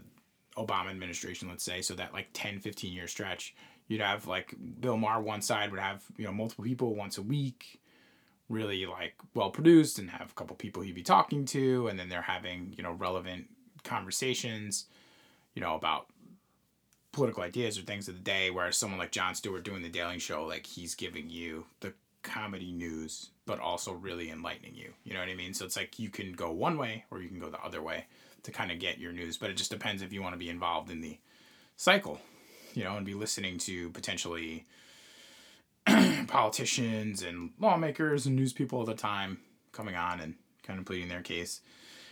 [0.58, 3.56] Obama administration, let's say, so that like 10, 15 year stretch,
[3.88, 7.22] you'd have like Bill Maher one side would have, you know, multiple people once a
[7.22, 7.80] week,
[8.50, 12.10] really like well produced and have a couple people he'd be talking to, and then
[12.10, 13.48] they're having, you know, relevant
[13.84, 14.86] conversations,
[15.54, 16.08] you know, about
[17.18, 20.20] political ideas or things of the day, whereas someone like Jon Stewart doing the Daily
[20.20, 24.94] Show, like he's giving you the comedy news, but also really enlightening you.
[25.04, 25.56] You know what I mean?
[25.56, 28.06] So it's like you can go one way or you can go the other way
[28.44, 30.48] to kind of get your news, but it just depends if you want to be
[30.48, 31.18] involved in the
[31.76, 32.22] cycle,
[32.76, 34.66] you know, and be listening to potentially
[36.28, 39.40] politicians and lawmakers and news people all the time
[39.72, 41.62] coming on and kind of pleading their case.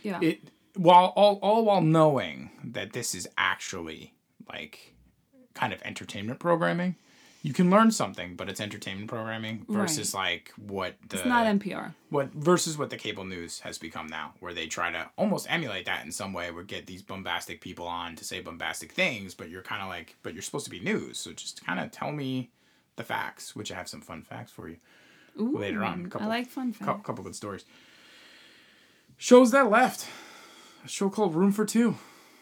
[0.02, 0.18] Yeah.
[0.20, 4.12] It while all, all while knowing that this is actually
[4.48, 4.95] like
[5.56, 6.94] kind of entertainment programming.
[7.42, 11.94] You can learn something, but it's entertainment programming versus like what the it's not NPR.
[12.10, 15.86] what versus what the cable news has become now, where they try to almost emulate
[15.86, 19.48] that in some way, where get these bombastic people on to say bombastic things, but
[19.48, 22.10] you're kind of like, but you're supposed to be news, so just kind of tell
[22.10, 22.50] me
[22.96, 24.78] the facts, which I have some fun facts for you.
[25.38, 27.06] Ooh, Later on, a I couple- like fun Couple, facts.
[27.06, 27.64] couple good stories.
[29.18, 30.08] Shows that left.
[30.84, 31.96] A show called Room for Two,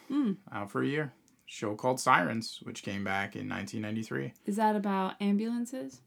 [0.09, 0.33] hmm.
[0.53, 1.13] out for a year.
[1.55, 4.33] Show called Sirens, which came back in 1993.
[4.45, 6.01] Is that about ambulances?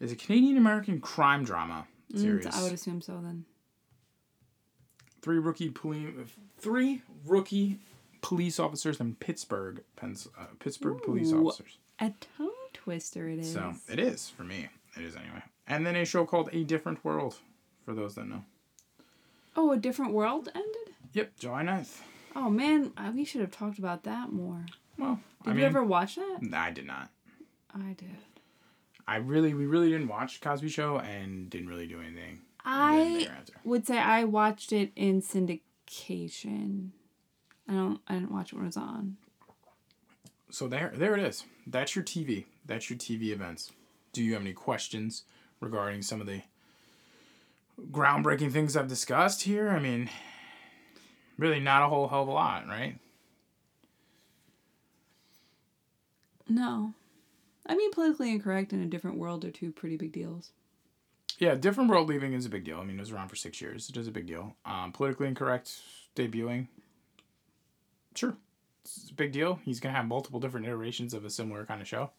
[0.00, 2.44] is a Canadian American crime drama series.
[2.46, 3.44] Mm, I would assume so then.
[5.22, 6.08] three rookie police,
[6.58, 7.78] three rookie
[8.20, 11.78] police officers in Pittsburgh, Pens- uh, Pittsburgh police officers.
[12.00, 13.52] A tongue twister it is.
[13.52, 14.70] So it is for me.
[14.96, 15.42] It is anyway.
[15.68, 17.36] And then a show called A Different World,
[17.84, 18.44] for those that know.
[19.54, 20.89] Oh, a different world ended?
[21.12, 22.00] Yep, July 9th.
[22.36, 24.64] Oh man, we should have talked about that more.
[24.96, 26.38] Well, Did I mean, you ever watch that?
[26.52, 27.10] I did not.
[27.74, 28.16] I did.
[29.08, 32.40] I really, we really didn't watch Cosby Show and didn't really do anything.
[32.64, 33.28] I
[33.64, 36.90] would say I watched it in syndication.
[37.68, 38.00] I don't.
[38.06, 39.16] I didn't watch it when it was on.
[40.50, 41.44] So there, there it is.
[41.66, 42.44] That's your TV.
[42.66, 43.72] That's your TV events.
[44.12, 45.24] Do you have any questions
[45.60, 46.42] regarding some of the
[47.90, 49.70] groundbreaking things I've discussed here?
[49.70, 50.10] I mean,
[51.40, 52.96] really not a whole hell of a lot, right?
[56.48, 56.94] No,
[57.66, 60.50] I mean politically incorrect in a different world are two pretty big deals.
[61.38, 62.78] Yeah, different world leaving is a big deal.
[62.78, 63.88] I mean, it was around for six years.
[63.88, 64.54] It is a big deal.
[64.66, 65.80] Um, politically incorrect
[66.14, 66.66] debuting.
[68.14, 68.34] Sure,
[68.84, 69.60] it's a big deal.
[69.64, 72.10] He's gonna have multiple different iterations of a similar kind of show,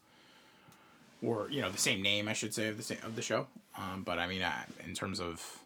[1.22, 3.46] or you know, the same name, I should say, of the same of the show.
[3.78, 5.61] Um, but I mean, I, in terms of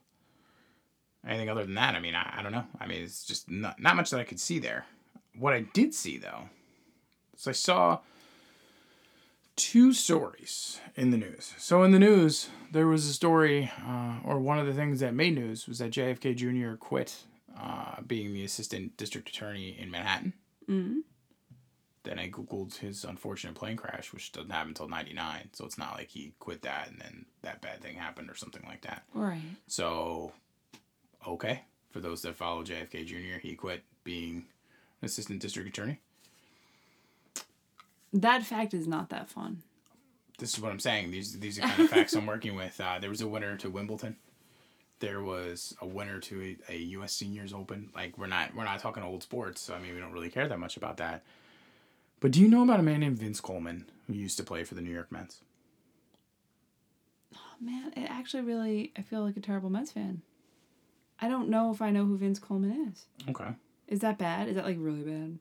[1.27, 2.65] anything other than that, I mean, I, I don't know.
[2.81, 4.87] I mean, it's just not not much that I could see there.
[5.39, 6.49] What I did see though,
[7.37, 7.99] is I saw
[9.57, 11.55] two stories in the news.
[11.59, 15.15] So in the news, there was a story, uh, or one of the things that
[15.15, 16.77] made news was that JFK Jr.
[16.77, 17.25] quit
[17.59, 20.35] uh, being the assistant district attorney in Manhattan.
[20.69, 21.01] Mm.
[22.05, 25.51] Then I googled his unfortunate plane crash, which doesn't happen until '99.
[25.53, 28.63] So it's not like he quit that and then that bad thing happened or something
[28.65, 29.03] like that.
[29.13, 29.41] Right.
[29.67, 30.33] So,
[31.27, 34.47] okay, for those that follow JFK Jr., he quit being
[35.01, 36.01] an assistant district attorney.
[38.13, 39.63] That fact is not that fun.
[40.39, 41.11] this is what I'm saying.
[41.11, 42.81] These these are kind of facts I'm working with.
[42.81, 44.17] Uh, there was a winner to Wimbledon.
[45.01, 47.13] There was a winner to a, a U.S.
[47.13, 47.91] Seniors Open.
[47.95, 49.61] Like we're not we're not talking old sports.
[49.61, 51.23] So I mean we don't really care that much about that.
[52.21, 54.75] But do you know about a man named Vince Coleman who used to play for
[54.75, 55.41] the New York Mets?
[57.35, 58.93] Oh, man, it actually really.
[58.97, 60.23] I feel like a terrible Mets fan.
[61.21, 63.07] I don't know if I know who Vince Coleman is.
[63.31, 63.49] Okay.
[63.89, 64.49] Is that bad?
[64.49, 65.39] Is that like really bad?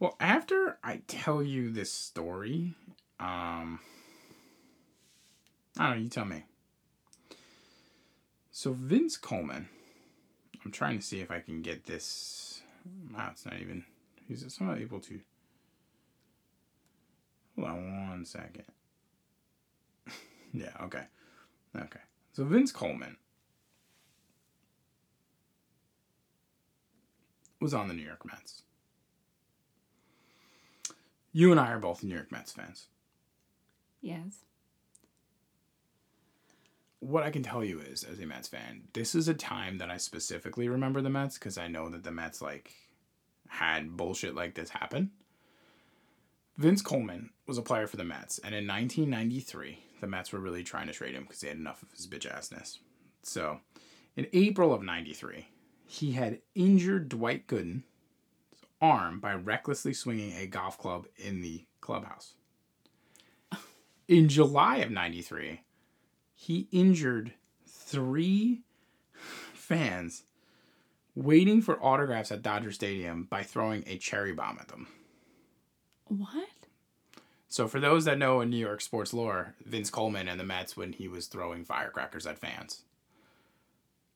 [0.00, 2.74] Well, after I tell you this story,
[3.20, 3.80] um,
[5.78, 6.02] I don't know.
[6.02, 6.44] You tell me.
[8.50, 9.68] So Vince Coleman,
[10.64, 12.62] I'm trying to see if I can get this.
[13.12, 13.84] Wow, it's not even.
[14.28, 15.20] Is someone able to?
[17.56, 18.64] Hold on one second.
[20.52, 20.70] yeah.
[20.82, 21.04] Okay.
[21.76, 22.00] Okay.
[22.32, 23.16] So Vince Coleman
[27.64, 28.62] was on the New York Mets.
[31.32, 32.88] You and I are both New York Mets fans.
[34.02, 34.44] Yes.
[37.00, 39.90] What I can tell you is, as a Mets fan, this is a time that
[39.90, 42.70] I specifically remember the Mets because I know that the Mets like
[43.48, 45.12] had bullshit like this happen.
[46.58, 50.62] Vince Coleman was a player for the Mets, and in 1993, the Mets were really
[50.62, 52.76] trying to trade him because they had enough of his bitch assness.
[53.22, 53.60] So,
[54.16, 55.48] in April of '93,
[55.86, 57.84] he had injured Dwight Gooden's
[58.80, 62.34] arm by recklessly swinging a golf club in the clubhouse.
[64.06, 65.62] In July of '93,
[66.34, 67.32] he injured
[67.66, 68.62] three
[69.54, 70.24] fans
[71.14, 74.88] waiting for autographs at Dodger Stadium by throwing a cherry bomb at them.
[76.06, 76.48] What?
[77.48, 80.76] So, for those that know in New York sports lore, Vince Coleman and the Mets
[80.76, 82.82] when he was throwing firecrackers at fans.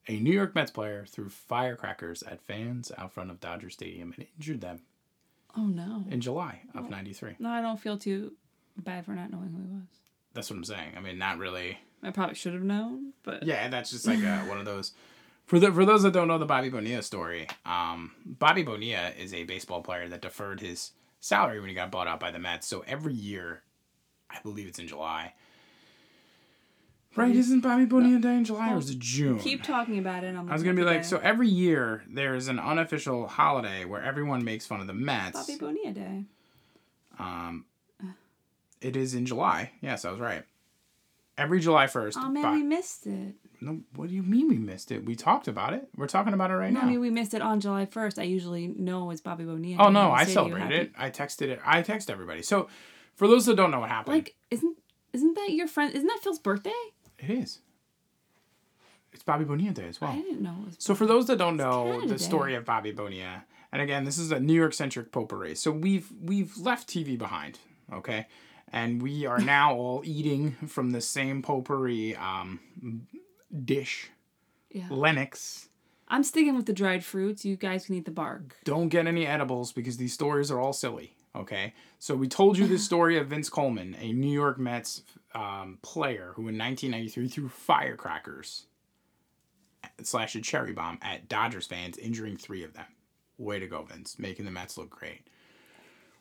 [0.08, 4.26] A New York Mets player threw firecrackers at fans out front of Dodger Stadium and
[4.38, 4.80] injured them
[5.56, 6.04] Oh no.
[6.10, 7.36] in July of '93.
[7.38, 8.32] No, I don't feel too
[8.76, 9.86] bad for not knowing who he was.
[10.34, 10.92] That's what I'm saying.
[10.96, 11.78] I mean, not really.
[12.02, 14.92] I probably should have known, but Yeah, that's just like uh one of those.
[15.46, 19.32] For the for those that don't know the Bobby Bonilla story, um, Bobby Bonilla is
[19.34, 22.66] a baseball player that deferred his salary when he got bought out by the Mets.
[22.66, 23.62] So every year,
[24.30, 25.32] I believe it's in July.
[27.18, 27.34] Right?
[27.34, 29.38] Isn't Bobby Bonilla Day in July or is it June?
[29.38, 30.34] keep talking about it.
[30.34, 34.44] I'm I was gonna be like, so every year there's an unofficial holiday where everyone
[34.44, 35.38] makes fun of the Mets.
[35.46, 36.24] Bobby Bonilla Day.
[37.18, 37.64] Um,
[38.80, 39.72] it is in July.
[39.80, 40.44] Yes, I was right.
[41.36, 42.18] Every July first.
[42.20, 43.34] Oh man, we missed it.
[43.60, 45.04] No, what do you mean we missed it?
[45.04, 45.88] We talked about it.
[45.96, 46.86] We're talking about it right No, now.
[46.86, 48.18] I mean we missed it on July first.
[48.18, 49.84] I usually know it's Bobby Bonilla.
[49.84, 50.92] oh no, I you celebrated it.
[50.96, 51.60] I texted it.
[51.64, 52.42] I text everybody.
[52.42, 52.68] So,
[53.14, 54.78] for those that don't know what happened, Like, isn't
[55.12, 55.92] isn't that your friend?
[55.94, 56.70] Isn't that Phil's birthday?
[57.18, 57.60] It is.
[59.12, 60.10] It's Bobby Bonilla Day as well.
[60.10, 60.76] I didn't know it was.
[60.78, 62.16] So for those that don't know the Day.
[62.16, 65.54] story of Bobby Bonilla, and again, this is a New York centric potpourri.
[65.54, 67.58] So we've we've left TV behind,
[67.92, 68.26] okay,
[68.72, 72.60] and we are now all eating from the same potpourri um,
[73.64, 74.10] dish.
[74.70, 74.86] Yeah.
[74.90, 75.68] Lennox.
[76.10, 77.44] I'm sticking with the dried fruits.
[77.44, 78.56] You guys can eat the bark.
[78.64, 81.14] Don't get any edibles because these stories are all silly.
[81.38, 85.02] Okay, so we told you the story of Vince Coleman, a New York Mets
[85.34, 88.66] um, player who in 1993 threw firecrackers
[90.02, 92.86] slash a cherry bomb at Dodgers fans, injuring three of them.
[93.38, 95.28] Way to go, Vince, making the Mets look great.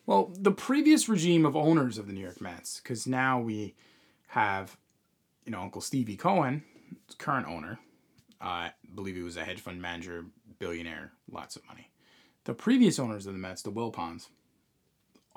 [0.06, 3.76] Well, the previous regime of owners of the New York Mets, because now we
[4.28, 4.78] have,
[5.46, 6.64] you know, Uncle Stevie Cohen,
[7.18, 7.80] current owner.
[8.40, 10.26] Uh, I believe he was a hedge fund manager,
[10.60, 11.90] billionaire, lots of money.
[12.44, 14.28] The previous owners of the Mets, the Wilpons,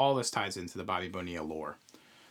[0.01, 1.77] all this ties into the Bobby Bonilla lore.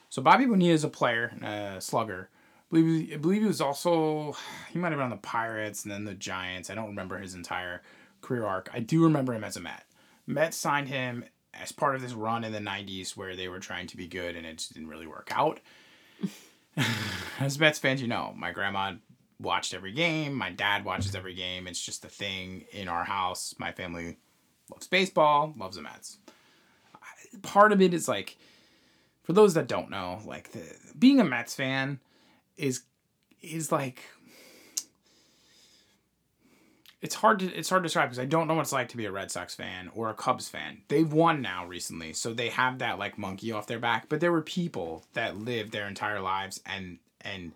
[0.09, 2.29] So Bobby Bonilla is a player, a slugger.
[2.71, 4.35] I believe, I believe he was also,
[4.71, 6.71] he might have been on the Pirates and then the Giants.
[6.71, 7.83] I don't remember his entire
[8.21, 8.71] career arc.
[8.73, 9.83] I do remember him as a Met.
[10.25, 13.85] Mets signed him as part of this run in the 90s where they were trying
[13.85, 15.59] to be good and it just didn't really work out.
[17.39, 18.93] as Mets fans, you know, my grandma
[19.39, 20.33] watched every game.
[20.33, 21.67] My dad watches every game.
[21.67, 23.53] It's just a thing in our house.
[23.59, 24.17] My family
[24.71, 26.17] loves baseball, loves the Mets.
[27.41, 28.37] Part of it is like,
[29.23, 30.63] for those that don't know, like the
[30.97, 31.99] being a Mets fan
[32.57, 32.81] is
[33.41, 34.03] is like
[37.01, 38.97] it's hard to it's hard to describe because I don't know what it's like to
[38.97, 40.81] be a Red Sox fan or a Cubs fan.
[40.89, 44.09] They've won now recently, so they have that like monkey off their back.
[44.09, 47.53] But there were people that lived their entire lives and and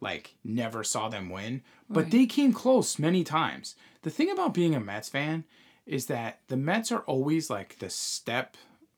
[0.00, 2.12] like never saw them win, but Right.
[2.12, 3.74] they came close many times.
[4.02, 5.44] The thing about being a Mets fan
[5.86, 8.56] is that the Mets are always like the step.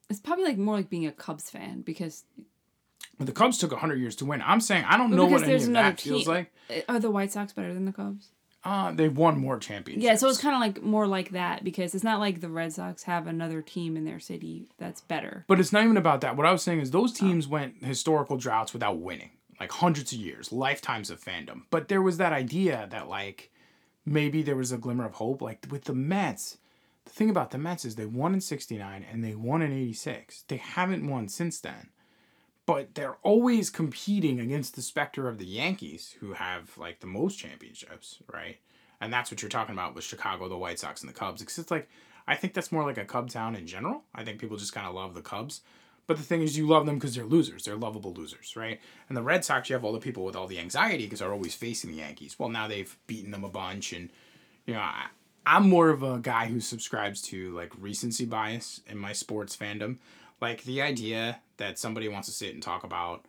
[0.09, 2.25] It's probably like more like being a Cubs fan because
[3.19, 4.43] The Cubs took hundred years to win.
[4.43, 6.53] I'm saying I don't know what any of that feels like.
[6.89, 8.29] are the White Sox better than the Cubs?
[8.67, 10.05] Uh, they've won more championships.
[10.05, 12.73] Yeah, so it's kind of like more like that because it's not like the Red
[12.73, 15.45] Sox have another team in their city that's better.
[15.47, 16.37] But it's not even about that.
[16.37, 20.19] What I was saying is those teams went historical droughts without winning, like hundreds of
[20.19, 21.63] years, lifetimes of fandom.
[21.71, 23.53] But there was that idea that like
[24.05, 25.43] maybe there was a glimmer of hope.
[25.43, 26.59] Like with the Mets,
[27.17, 30.45] thing about the Mets is they won in '69 and they won in '86.
[30.49, 31.89] They haven't won since then.
[32.67, 37.39] But they're always competing against the specter of the Yankees, who have like the most
[37.39, 38.59] championships, right?
[39.01, 41.41] And that's what you're talking about with Chicago, the White Sox, and the Cubs.
[41.41, 41.89] Because it's like,
[42.27, 44.03] I think that's more like a Cub town in general.
[44.15, 45.61] I think people just kind of love the Cubs.
[46.07, 47.65] But the thing is, you love them because they're losers.
[47.65, 48.81] They're lovable losers, right?
[49.09, 51.33] And the Red Sox, you have all the people with all the anxiety because they're
[51.33, 52.37] always facing the Yankees.
[52.39, 53.93] Well, now they've beaten them a bunch.
[53.93, 54.11] And,
[54.67, 54.89] you know,
[55.47, 59.99] I'm more of a guy who subscribes to like recency bias in my sports fandom.
[60.41, 63.25] Like the idea that somebody wants to sit and talk about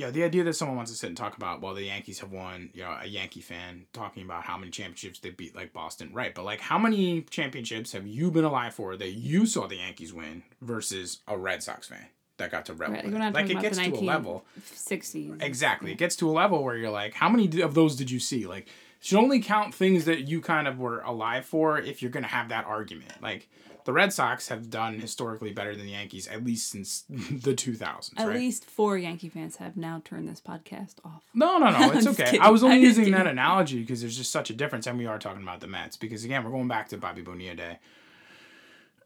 [0.00, 2.32] yeah, the idea that someone wants to sit and talk about, well, the Yankees have
[2.32, 6.10] won, you know, a Yankee fan talking about how many championships they beat like Boston,
[6.14, 6.34] right?
[6.34, 10.14] But like, how many championships have you been alive for that you saw the Yankees
[10.14, 12.06] win versus a Red Sox fan
[12.38, 12.94] that got to revel?
[12.94, 13.20] Right, in we're it?
[13.20, 14.46] not like, it gets to a level.
[14.74, 15.42] 60s.
[15.42, 15.92] Exactly.
[15.92, 18.46] It gets to a level where you're like, how many of those did you see?
[18.46, 18.68] Like,
[19.00, 22.28] should only count things that you kind of were alive for if you're going to
[22.28, 23.12] have that argument.
[23.22, 23.48] Like,
[23.84, 28.12] the Red Sox have done historically better than the Yankees, at least since the 2000s,
[28.18, 28.36] At right?
[28.36, 31.22] least four Yankee fans have now turned this podcast off.
[31.34, 31.90] No, no, no.
[31.94, 32.24] It's okay.
[32.26, 32.40] kidding.
[32.42, 35.06] I was only I'm using that analogy because there's just such a difference, and we
[35.06, 35.96] are talking about the Mets.
[35.96, 37.78] Because again, we're going back to Bobby Bonilla Day.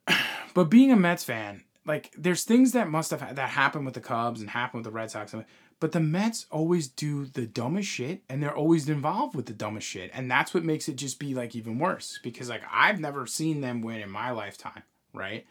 [0.55, 4.01] But being a Mets fan, like, there's things that must have that happened with the
[4.01, 5.35] Cubs and happened with the Red Sox,
[5.81, 9.87] but the Mets always do the dumbest shit, and they're always involved with the dumbest
[9.87, 12.19] shit, and that's what makes it just be like even worse.
[12.23, 14.83] Because like I've never seen them win in my lifetime,
[15.13, 15.47] right?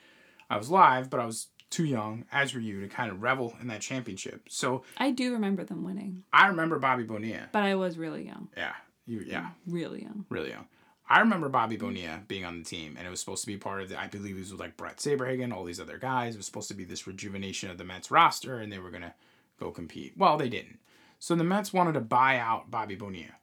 [0.50, 3.56] I was live, but I was too young, as were you, to kind of revel
[3.60, 4.44] in that championship.
[4.50, 7.50] So I do remember them winning, I remember Bobby Bonilla.
[7.52, 8.50] but I was really young.
[8.56, 8.74] Yeah,
[9.06, 10.26] you yeah, Really young.
[10.30, 10.68] really young.
[11.10, 13.82] I remember Bobby Bonilla being on the team, and it was supposed to be part
[13.82, 14.00] of the.
[14.00, 16.34] I believe it was with like Bret Saberhagen, all these other guys.
[16.34, 19.14] It was supposed to be this rejuvenation of the Mets roster, and they were gonna
[19.60, 20.14] go compete.
[20.18, 20.80] Well, they didn't.
[21.20, 23.38] So the Mets wanted to buy out Bobby Bonilla.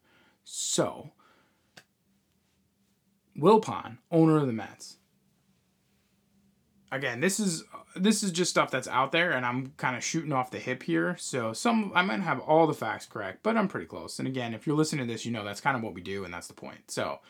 [0.45, 1.13] So
[3.39, 4.97] Wilpon, owner of the Mets.
[6.93, 10.33] Again, this is this is just stuff that's out there, and I'm kind of shooting
[10.33, 11.17] off the hip here.
[11.19, 14.19] So some I might have all the facts correct, but I'm pretty close.
[14.19, 16.25] And again, if you're listening to this, you know that's kind of what we do,
[16.25, 16.91] and that's the point.
[16.91, 17.21] So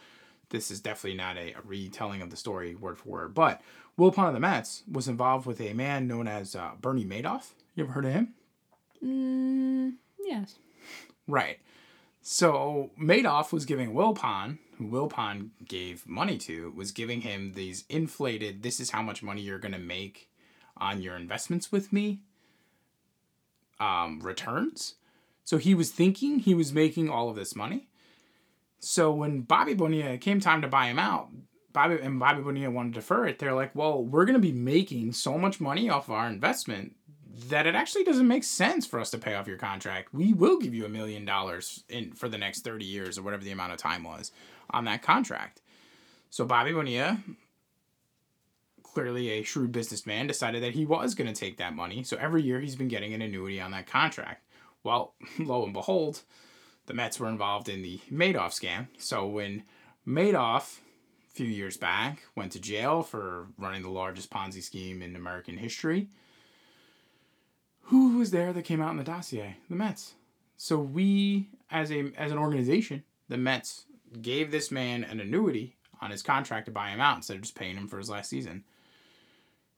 [0.48, 3.34] this is definitely not a, a retelling of the story word for word.
[3.34, 3.60] But
[3.98, 7.52] Wilpon of the Mets was involved with a man known as uh, Bernie Madoff.
[7.74, 8.34] You ever heard of him?
[9.04, 10.56] Mm, yes.
[11.26, 11.58] Right.
[12.22, 18.62] So Madoff was giving Wilpon, who Wilpon gave money to, was giving him these inflated,
[18.62, 20.28] this is how much money you're going to make
[20.76, 22.22] on your investments with me
[23.78, 24.96] um, returns.
[25.44, 27.88] So he was thinking he was making all of this money.
[28.78, 31.28] So when Bobby Bonilla came time to buy him out,
[31.72, 33.38] Bobby and Bobby Bonilla wanted to defer it.
[33.38, 36.96] They're like, well, we're going to be making so much money off of our investment
[37.48, 40.12] that it actually doesn't make sense for us to pay off your contract.
[40.12, 43.44] We will give you a million dollars in for the next 30 years or whatever
[43.44, 44.32] the amount of time was
[44.70, 45.60] on that contract.
[46.30, 47.18] So Bobby Bonilla,
[48.82, 52.02] clearly a shrewd businessman, decided that he was going to take that money.
[52.02, 54.44] So every year he's been getting an annuity on that contract.
[54.82, 56.22] Well, lo and behold,
[56.86, 58.88] the Mets were involved in the Madoff scam.
[58.98, 59.64] So when
[60.06, 60.78] Madoff,
[61.30, 65.56] a few years back, went to jail for running the largest Ponzi scheme in American
[65.58, 66.08] history,
[67.84, 69.56] who was there that came out in the dossier?
[69.68, 70.14] The Mets.
[70.56, 73.84] So we, as a as an organization, the Mets
[74.20, 77.54] gave this man an annuity on his contract to buy him out instead of just
[77.54, 78.64] paying him for his last season,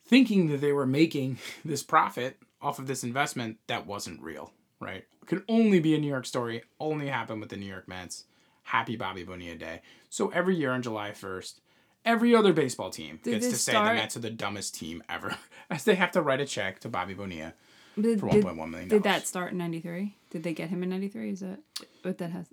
[0.05, 4.53] thinking that they were making this profit off of this investment that wasn't real.
[4.81, 5.05] Right?
[5.23, 6.63] It could only be a New York story.
[6.81, 8.25] Only happened with the New York Mets.
[8.65, 9.83] Happy Bobby Bonilla Day.
[10.11, 11.61] So every year on July first,
[12.05, 15.03] every other baseball team Did gets to say start- the Mets are the dumbest team
[15.09, 15.37] ever,
[15.71, 17.55] as they have to write a check to Bobby Bonilla
[18.01, 18.89] Did, for did, 1.1 million.
[18.89, 20.15] did that start in 93?
[20.31, 21.31] Did they get him in 93?
[21.31, 21.59] Is that
[22.03, 22.47] what that has?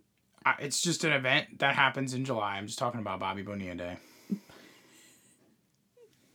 [0.45, 2.55] Uh, it's just an event that happens in July.
[2.57, 3.97] I'm just talking about Bobby Bonilla Day,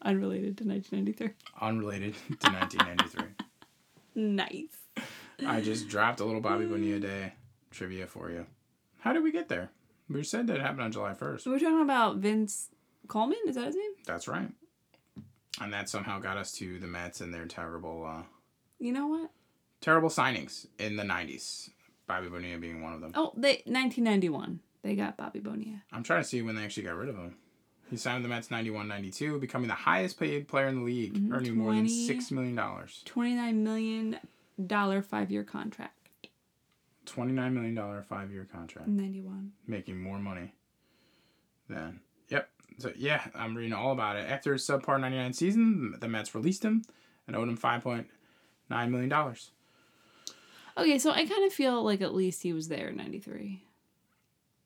[0.03, 1.31] Unrelated to 1993.
[1.61, 3.25] unrelated to 1993.
[4.17, 4.69] Nice.
[5.45, 7.33] I just dropped a little Bobby Bonilla Day
[7.73, 8.47] trivia for you.
[9.01, 9.71] How did we get there?
[10.09, 11.47] We said that it happened on July 1st.
[11.49, 12.69] We're talking about Vince
[13.09, 13.39] Coleman.
[13.49, 13.91] Is that his name?
[14.07, 14.49] That's right.
[15.61, 18.23] And that somehow got us to the Mets and their terrible, uh,
[18.85, 19.31] You know what?
[19.85, 21.69] terrible signings in the 90s.
[22.07, 23.13] Bobby Bonilla being one of them.
[23.15, 24.61] Oh, they 1991.
[24.83, 25.83] They got Bobby Bonilla.
[25.93, 27.37] I'm trying to see when they actually got rid of him.
[27.91, 31.15] He signed with the Mets 91 92, becoming the highest paid player in the league,
[31.15, 31.35] mm-hmm.
[31.35, 32.59] earning more than $6 million.
[33.05, 34.19] 29 million
[34.67, 36.09] dollar five year contract.
[37.07, 38.89] $29 million five year contract.
[38.89, 39.53] 91.
[39.67, 40.53] making more money
[41.69, 46.09] than yep so yeah i'm reading all about it after his subpar 99 season the
[46.09, 46.83] mets released him
[47.27, 47.57] and owed him
[48.71, 49.51] 5.9 million dollars
[50.77, 53.63] Okay, so I kind of feel like at least he was there in 93.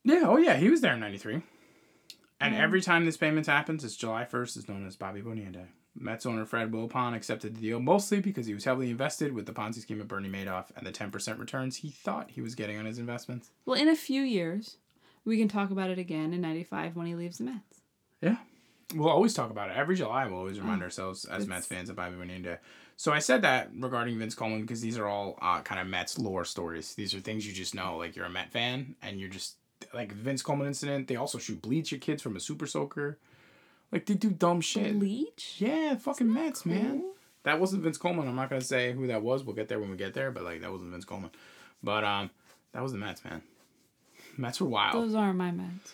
[0.05, 1.42] yeah oh yeah he was there in 93
[2.40, 2.59] and Mm.
[2.61, 5.64] every time this payment happens it's july 1st is known as bobby bonilla day
[5.99, 9.53] mets owner fred wilpon accepted the deal mostly because he was heavily invested with the
[9.53, 12.84] ponzi scheme of bernie madoff and the 10% returns he thought he was getting on
[12.86, 14.76] his investments Well, in a few years,
[15.24, 17.82] we can talk about it again in 95 when he leaves the Mets.
[18.22, 18.36] Yeah.
[18.94, 19.76] We'll always talk about it.
[19.76, 22.57] Every July, we'll always remind ourselves as Mets fans of Bobby Bonilla Day.
[22.99, 26.18] So I said that regarding Vince Coleman because these are all uh, kind of Mets
[26.18, 26.96] lore stories.
[26.96, 27.96] These are things you just know.
[27.96, 29.55] Like you're a Met fan and you're just
[29.94, 31.07] like Vince Coleman incident.
[31.07, 33.16] They also shoot bleach at kids from a super soaker.
[33.92, 34.99] Like they do dumb shit.
[34.99, 35.59] Bleach?
[35.59, 37.05] Yeah, fucking Mets, man.
[37.44, 38.26] That wasn't Vince Coleman.
[38.26, 39.44] I'm not gonna say who that was.
[39.44, 40.32] We'll get there when we get there.
[40.32, 41.30] But like that wasn't Vince Coleman.
[41.80, 42.30] But um,
[42.72, 43.42] that was the Mets, man.
[44.36, 44.94] Mets were wild.
[44.94, 45.92] Those, Those are my Mets.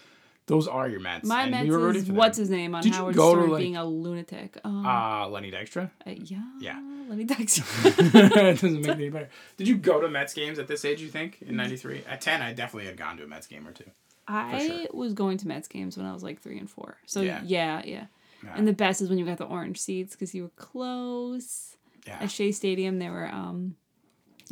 [0.51, 1.26] Are your Mets.
[1.26, 4.59] My Mets we is what's his name on Did Howard Stern like- being a lunatic.
[4.64, 5.90] Um, Uh, Lenny Dykstra.
[6.07, 6.42] uh, yeah.
[6.61, 6.80] yeah.
[7.09, 8.14] Lenny Dykstra.
[8.14, 9.28] it doesn't make it any better.
[9.57, 11.01] Did you go to Mets games at this age?
[11.01, 12.05] You think in '93?
[12.09, 13.84] At ten, I definitely had gone to a Mets game or two.
[14.26, 14.86] I sure.
[14.92, 16.97] was going to Mets games when I was like three and four.
[17.07, 17.40] So Yeah.
[17.45, 18.07] yeah, yeah.
[18.42, 18.53] Yeah.
[18.57, 21.76] And the best is when you got the orange seats because you were close.
[22.07, 23.76] Yeah, At Shea Stadium, there were um.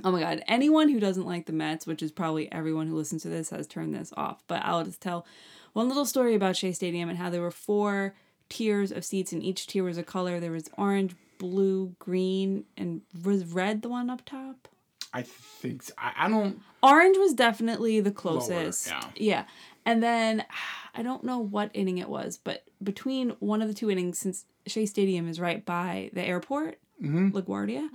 [0.02, 0.42] Oh my God!
[0.48, 3.66] Anyone who doesn't like the Mets, which is probably everyone who listens to this, has
[3.66, 4.42] turned this off.
[4.46, 5.26] But I'll just tell
[5.72, 8.14] one little story about Shea Stadium and how there were four
[8.48, 10.38] tiers of seats, and each tier was a color.
[10.38, 14.68] There was orange, blue, green, and was red the one up top?
[15.14, 15.94] I think so.
[15.98, 16.60] I, I don't.
[16.82, 18.88] Orange was definitely the closest.
[18.88, 19.04] yeah.
[19.16, 19.44] yeah.
[19.84, 20.44] And then
[20.94, 24.44] I don't know what inning it was, but between one of the two innings, since
[24.66, 27.88] Shea Stadium is right by the airport, LaGuardia,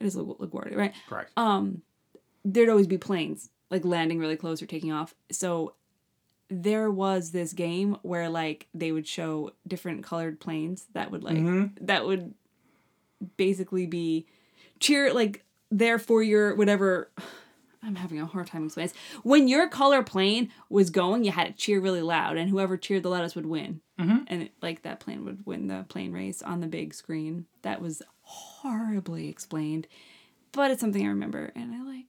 [0.00, 0.94] it is La- LaGuardia, right?
[1.08, 1.32] Correct.
[1.36, 1.82] Um,
[2.44, 5.14] there'd always be planes like landing really close or taking off.
[5.32, 5.74] So
[6.50, 11.36] there was this game where like they would show different colored planes that would like
[11.80, 12.34] that would
[13.36, 14.26] basically be
[14.80, 17.10] cheer like there for your whatever
[17.82, 18.98] I'm having a hard time explaining this.
[19.24, 23.02] When your color plane was going, you had to cheer really loud, and whoever cheered
[23.02, 23.82] the loudest would win.
[24.00, 24.24] Mm-hmm.
[24.26, 27.44] And it, like that plane would win the plane race on the big screen.
[27.60, 29.86] That was horribly explained,
[30.52, 32.08] but it's something I remember, and I liked.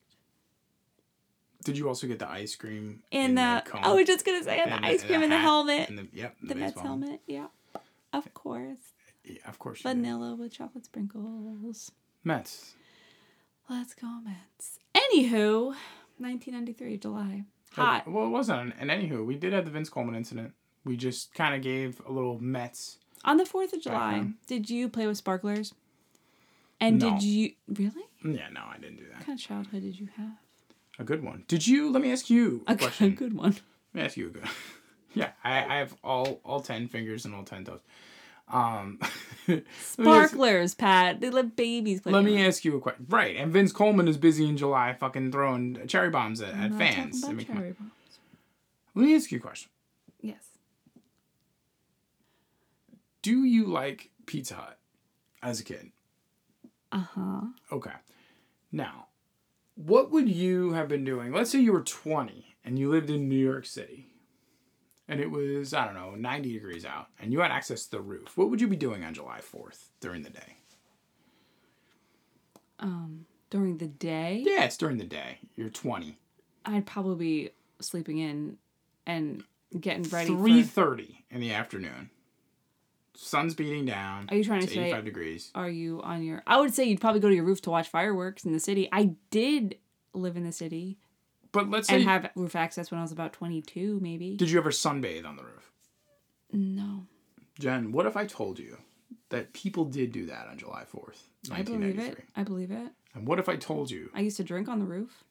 [1.65, 3.81] Did you also get the ice cream And in the, cone?
[3.83, 6.07] I was just gonna say, and the ice cream and the hat helmet, and the,
[6.13, 7.47] yep, the Mets helmet, yeah,
[8.13, 8.77] of course,
[9.25, 9.79] Yeah, of course.
[9.79, 9.89] Did.
[9.89, 11.91] vanilla with chocolate sprinkles.
[12.23, 12.75] Mets.
[13.69, 14.79] Let's go Mets.
[14.95, 15.73] Anywho,
[16.19, 17.43] 1993 July,
[17.73, 18.07] hot.
[18.07, 18.73] Well, it wasn't.
[18.79, 20.53] And anywho, we did have the Vince Coleman incident.
[20.85, 22.99] We just kind of gave a little Mets.
[23.23, 25.73] On the 4th of July, did you play with sparklers?
[26.79, 27.09] And No.
[27.11, 28.03] did you really?
[28.23, 29.17] Yeah, no, I didn't do that.
[29.17, 30.37] What kind of childhood did you have?
[30.99, 31.43] A good one.
[31.47, 31.91] Did you?
[31.91, 33.15] Let me ask you a A good, question.
[33.15, 33.51] good one.
[33.51, 34.43] Let me ask you a good.
[35.13, 37.81] yeah, I, I have all all ten fingers and all ten toes.
[38.47, 38.99] Um,
[39.47, 41.19] me ask- Sparklers, Pat.
[41.19, 42.11] They let babies play.
[42.13, 43.05] Let me ask you a question.
[43.09, 47.23] Right, and Vince Coleman is busy in July, fucking throwing cherry bombs at, at fans.
[47.23, 47.91] I about mean, cherry bombs.
[48.93, 49.69] Let me ask you a question.
[50.21, 50.43] Yes.
[53.21, 54.77] Do you like Pizza Hut
[55.41, 55.91] as a kid?
[56.91, 57.41] Uh huh.
[57.71, 57.91] Okay.
[58.71, 59.07] Now,
[59.75, 61.31] what would you have been doing?
[61.31, 64.07] Let's say you were 20 and you lived in New York City
[65.07, 68.01] and it was, I don't know, 90 degrees out and you had access to the
[68.01, 68.37] roof.
[68.37, 70.57] What would you be doing on July 4th during the day?
[72.79, 75.39] Um, during the day, Yeah, it's during the day.
[75.55, 76.17] You're 20.
[76.65, 77.49] I'd probably be
[77.79, 78.57] sleeping in
[79.05, 79.43] and
[79.79, 80.29] getting ready.
[80.65, 80.95] for...
[80.95, 82.09] 3:30 in the afternoon.
[83.15, 84.27] Sun's beating down.
[84.29, 85.51] Are you trying to say- 85 degrees.
[85.55, 86.43] Are you on your?
[86.45, 88.89] I would say you'd probably go to your roof to watch fireworks in the city.
[88.91, 89.77] I did
[90.13, 90.97] live in the city
[91.51, 94.35] But let's say and have roof access when I was about twenty-two, maybe.
[94.37, 95.71] Did you ever sunbathe on the roof?
[96.51, 97.05] No,
[97.59, 98.77] Jen, what if I told you
[99.29, 102.11] that people did do that on July 4th, I believe 1993?
[102.11, 102.23] it.
[102.35, 102.91] I believe it.
[103.13, 105.23] And what if I told you I used to drink on the roof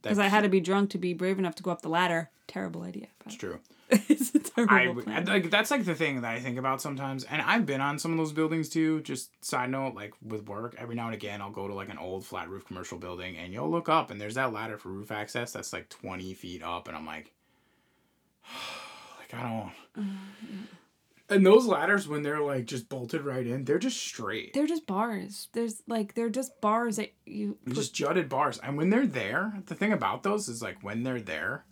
[0.00, 2.30] because I had to be drunk to be brave enough to go up the ladder.
[2.48, 3.08] Terrible idea.
[3.26, 3.60] It's But true.
[4.08, 5.26] it's a terrible I, plan.
[5.26, 8.10] like that's like the thing that I think about sometimes, and I've been on some
[8.10, 9.02] of those buildings too.
[9.02, 11.98] Just side note, like with work, every now and again I'll go to like an
[11.98, 15.12] old flat roof commercial building, and you'll look up, and there's that ladder for roof
[15.12, 17.32] access that's like twenty feet up, and I'm like,
[19.20, 20.04] like I don't.
[20.04, 20.08] Uh,
[21.28, 24.52] and those ladders, when they're like just bolted right in, they're just straight.
[24.54, 25.48] They're just bars.
[25.52, 27.58] There's like they're just bars that you.
[27.64, 28.58] Put, just jutted bars.
[28.58, 31.64] And when they're there, the thing about those is like when they're there,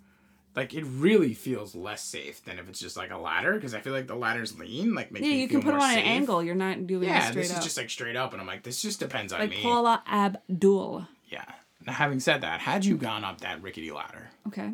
[0.56, 3.80] like it really feels less safe than if it's just like a ladder because I
[3.80, 6.42] feel like the ladders lean, like make yeah, you can put it on an angle.
[6.42, 7.58] You're not doing it Yeah, straight this up.
[7.58, 9.62] is just like straight up, and I'm like, this just depends on like me.
[9.62, 11.06] Paula Abdul.
[11.28, 11.44] Yeah.
[11.86, 14.72] Now, having said that, had you gone up that rickety ladder, Okay.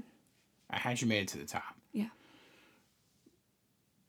[0.71, 1.77] I had you made it to the top.
[1.93, 2.07] Yeah.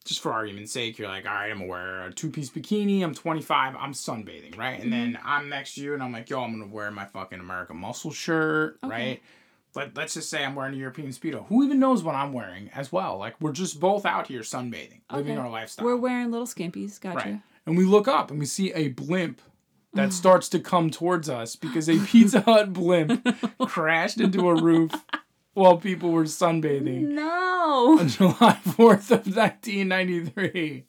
[0.05, 3.03] Just for argument's sake, you're like, all right, I'm gonna wear a two piece bikini.
[3.03, 3.75] I'm 25.
[3.75, 4.81] I'm sunbathing, right?
[4.81, 5.27] And then Mm-hmm.
[5.27, 8.11] I'm next to you, and I'm like, yo, I'm gonna wear my fucking American Muscle
[8.11, 8.89] shirt, Okay.
[8.91, 9.21] right?
[9.77, 11.45] Let, let's just say I'm wearing a European Speedo.
[11.49, 13.19] Who even knows what I'm wearing as well?
[13.19, 15.85] Like, we're just both out here sunbathing, living our lifestyle.
[15.85, 16.99] We're wearing little skimpies.
[16.99, 17.17] Gotcha.
[17.29, 17.41] Right.
[17.67, 19.39] And we look up and we see a blimp
[19.93, 23.23] that starts to come towards us because a Pizza Hut blimp
[23.67, 24.91] crashed into a roof
[25.53, 27.97] while people were sunbathing No.
[27.99, 30.85] on July 4th of 1993.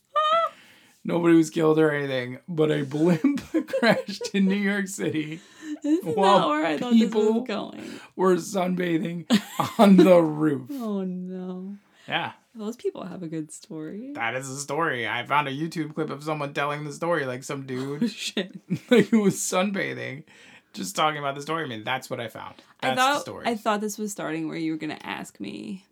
[1.05, 5.41] Nobody was killed or anything, but a blimp crashed in New York City.
[5.83, 8.01] This is not where I thought people- this was going.
[8.17, 9.27] Were sunbathing
[9.79, 10.71] on the roof.
[10.73, 11.77] Oh no.
[12.07, 14.13] Yeah, Those people have a good story.
[14.15, 15.07] that is a story.
[15.07, 18.59] I found a YouTube clip of someone telling the story, like some oh, dude Shit.
[18.91, 20.25] like who was sunbathing,
[20.73, 21.65] just talking about the story.
[21.65, 22.55] I mean, that's what I found.
[22.81, 23.47] I thought the story.
[23.47, 25.85] I thought this was starting where you were gonna ask me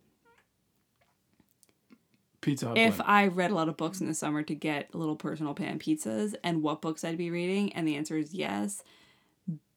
[2.40, 2.78] Pizza Hut.
[2.78, 3.00] if.
[3.00, 6.34] I read a lot of books in the summer to get little personal pan pizzas
[6.42, 8.82] and what books I'd be reading, and the answer is yes.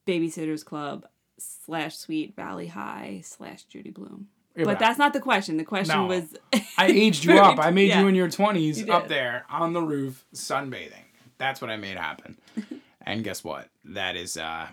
[0.09, 1.05] Babysitters Club
[1.37, 4.27] slash Sweet Valley High slash Judy Blume.
[4.55, 5.57] Yeah, but that's not the question.
[5.57, 6.07] The question No.
[6.07, 6.35] was
[6.77, 7.59] I aged you up.
[7.59, 8.01] I made yeah.
[8.01, 11.05] you in your twenties You up there on the roof sunbathing.
[11.37, 12.37] That's what I made happen.
[13.05, 13.69] and guess what?
[13.85, 14.67] That is uh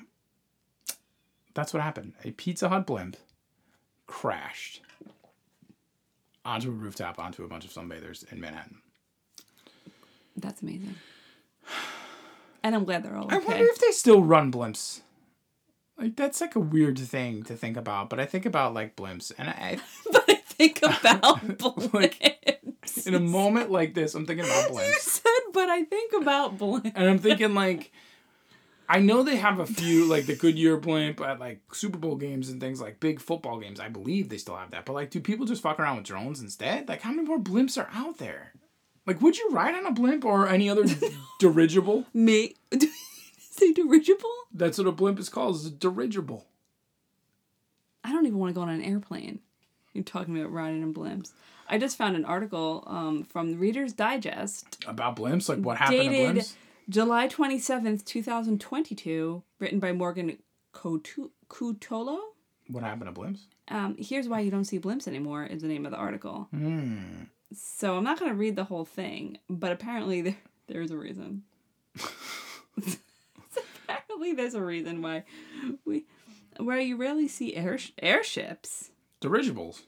[1.55, 2.15] that's what happened.
[2.25, 3.17] A Pizza Hut blimp
[4.07, 4.81] crashed
[6.45, 8.79] onto a rooftop onto a bunch of sunbathers in Manhattan.
[10.37, 10.97] That's amazing.
[12.63, 13.37] And I'm glad they're all okay.
[13.37, 15.03] I wonder if they still run blimps.
[15.99, 19.33] Like that's like a weird thing to think about, but I think about like blimps,
[19.39, 19.79] and I,
[20.13, 21.43] but I think about
[21.95, 23.07] Like, blimps.
[23.07, 24.87] in a moment like this, I'm thinking about blimps.
[24.89, 26.93] you said, but I think about blimps.
[26.95, 27.93] and I'm thinking like,
[28.89, 32.51] I know they have a few like the Goodyear blimp at like Super Bowl games
[32.51, 33.81] and things like big football games.
[33.81, 36.41] I believe they still have that, but like, do people just fuck around with drones
[36.41, 36.89] instead?
[36.89, 38.53] Like, how many more blimps are out there?
[39.07, 40.85] Like, would you ride on a blimp or any other
[41.39, 42.05] dirigible?
[42.13, 42.55] Me,
[43.59, 44.33] say dirigible?
[44.53, 45.57] That's what a blimp is called.
[45.57, 46.47] Is a dirigible.
[48.05, 49.41] I don't even want to go on an airplane.
[49.93, 51.33] You're talking about riding in blimps.
[51.69, 55.99] I just found an article um, from the Reader's Digest About blimps, like what happened
[56.11, 56.55] dated to blimps?
[56.89, 60.39] July 27th, 2022, written by Morgan
[60.73, 62.21] Coutu- Cutolo.
[62.69, 63.41] What happened to blimps?
[63.69, 66.47] Um, Here's Why You Don't See Blimps Anymore is the name of the article.
[66.53, 67.25] Hmm.
[67.53, 70.37] So I'm not going to read the whole thing, but apparently there,
[70.69, 71.43] there's a reason.
[74.17, 75.25] apparently there's a reason why
[75.85, 76.05] we
[76.59, 78.91] where you rarely see air, airships.
[79.21, 79.83] Dirigibles.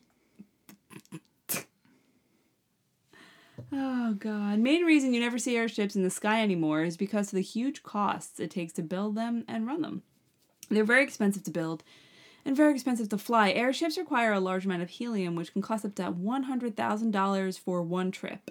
[3.72, 4.58] Oh god.
[4.60, 7.82] Main reason you never see airships in the sky anymore is because of the huge
[7.82, 10.02] costs it takes to build them and run them.
[10.70, 11.82] They're very expensive to build
[12.44, 13.50] and very expensive to fly.
[13.50, 18.10] Airships require a large amount of helium, which can cost up to $100,000 for one
[18.10, 18.50] trip.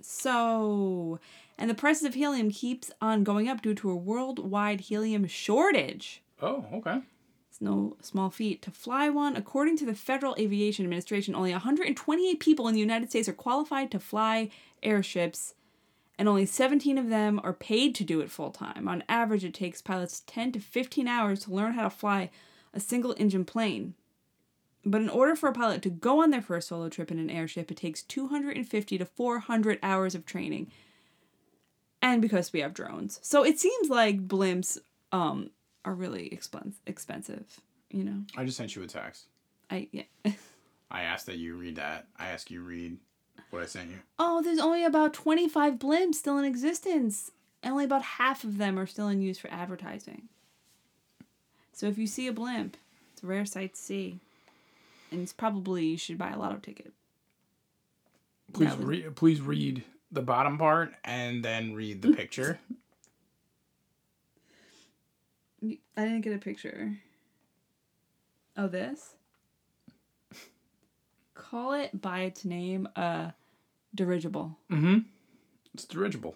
[0.00, 1.18] So,
[1.58, 6.22] and the prices of helium keeps on going up due to a worldwide helium shortage.
[6.40, 7.02] Oh, okay.
[7.50, 9.34] It's no small feat to fly one.
[9.34, 13.90] According to the Federal Aviation Administration, only 128 people in the United States are qualified
[13.90, 14.50] to fly
[14.82, 15.54] airships,
[16.16, 18.86] and only 17 of them are paid to do it full time.
[18.86, 22.30] On average, it takes pilots 10 to 15 hours to learn how to fly
[22.72, 23.94] a single engine plane.
[24.84, 27.30] But in order for a pilot to go on their first solo trip in an
[27.30, 30.70] airship, it takes 250 to 400 hours of training.
[32.00, 33.18] And because we have drones.
[33.22, 34.78] So it seems like blimps
[35.10, 35.50] um,
[35.84, 37.60] are really expen- expensive,
[37.90, 38.22] you know?
[38.36, 39.26] I just sent you a text.
[39.70, 40.04] I yeah.
[40.90, 42.06] I asked that you read that.
[42.16, 42.96] I asked you read
[43.50, 43.98] what I sent you.
[44.18, 47.32] Oh, there's only about 25 blimps still in existence.
[47.62, 50.28] And only about half of them are still in use for advertising.
[51.72, 52.76] So if you see a blimp,
[53.12, 54.20] it's a rare sight to see.
[55.10, 56.92] And it's probably you should buy a lotto ticket.
[58.52, 59.16] Please was- read.
[59.16, 62.58] Please read the bottom part and then read the picture.
[65.62, 66.96] I didn't get a picture.
[68.56, 69.14] Oh, this?
[71.34, 73.30] Call it by its name, uh,
[73.94, 74.56] dirigible.
[74.70, 74.98] Mm-hmm.
[75.74, 76.34] It's dirigible.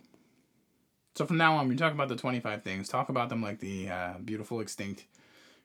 [1.14, 3.89] So from now on, we talk about the twenty-five things, talk about them like the
[3.91, 5.05] uh, beautiful extinct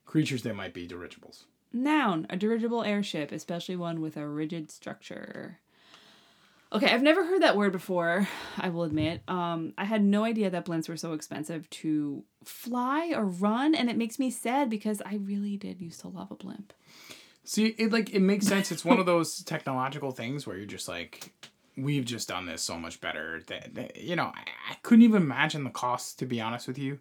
[0.05, 0.87] creatures they might be.
[0.87, 1.45] Dirigibles.
[1.83, 5.59] Noun, a dirigible airship, especially one with a rigid structure.
[6.73, 9.21] Okay, I've never heard that word before, I will admit.
[9.29, 13.89] Um, I had no idea that blimps were so expensive to fly or run, and
[13.89, 16.73] it makes me sad because I really did used to love a blimp.
[17.45, 18.69] See, it like it makes sense.
[18.73, 21.31] It's one of those technological things where you're just like,
[21.77, 23.41] we've just done this so much better.
[23.47, 26.19] That, that- you know, I, I couldn't even imagine the cost.
[26.19, 26.99] To be honest with you,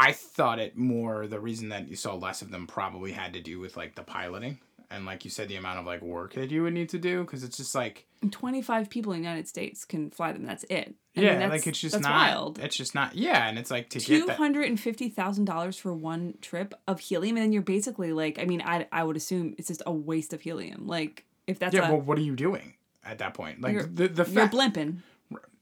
[0.00, 1.26] I thought it more.
[1.26, 4.02] The reason that you saw less of them probably had to do with like the
[4.02, 4.58] piloting
[4.90, 7.20] and, like you said, the amount of like work that you would need to do.
[7.22, 10.44] Because it's just like, 25 people in the United States can fly them.
[10.44, 10.94] That's it.
[11.16, 12.12] I yeah, mean, that's- like it's just that's not.
[12.14, 12.58] wild.
[12.58, 13.14] It's just not.
[13.14, 17.00] Yeah, and it's like to Two hundred and fifty thousand dollars for one trip of
[17.00, 19.92] helium, and then you're basically like, I mean, I I would assume it's just a
[19.92, 20.86] waste of helium.
[20.86, 22.74] Like if that's Yeah, a well, what are you doing
[23.04, 23.60] at that point?
[23.60, 24.98] Like the the you're blimping,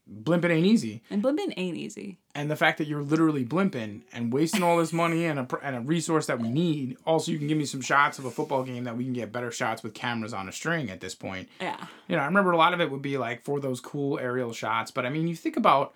[0.09, 1.01] blimping ain't easy.
[1.09, 2.17] and blimping ain't easy.
[2.33, 5.75] and the fact that you're literally blimping and wasting all this money and a, and
[5.75, 6.97] a resource that we need.
[7.05, 9.31] Also, you can give me some shots of a football game that we can get
[9.31, 11.49] better shots with cameras on a string at this point.
[11.59, 11.85] Yeah.
[12.07, 14.53] You know, I remember a lot of it would be like for those cool aerial
[14.53, 15.93] shots, but I mean, you think about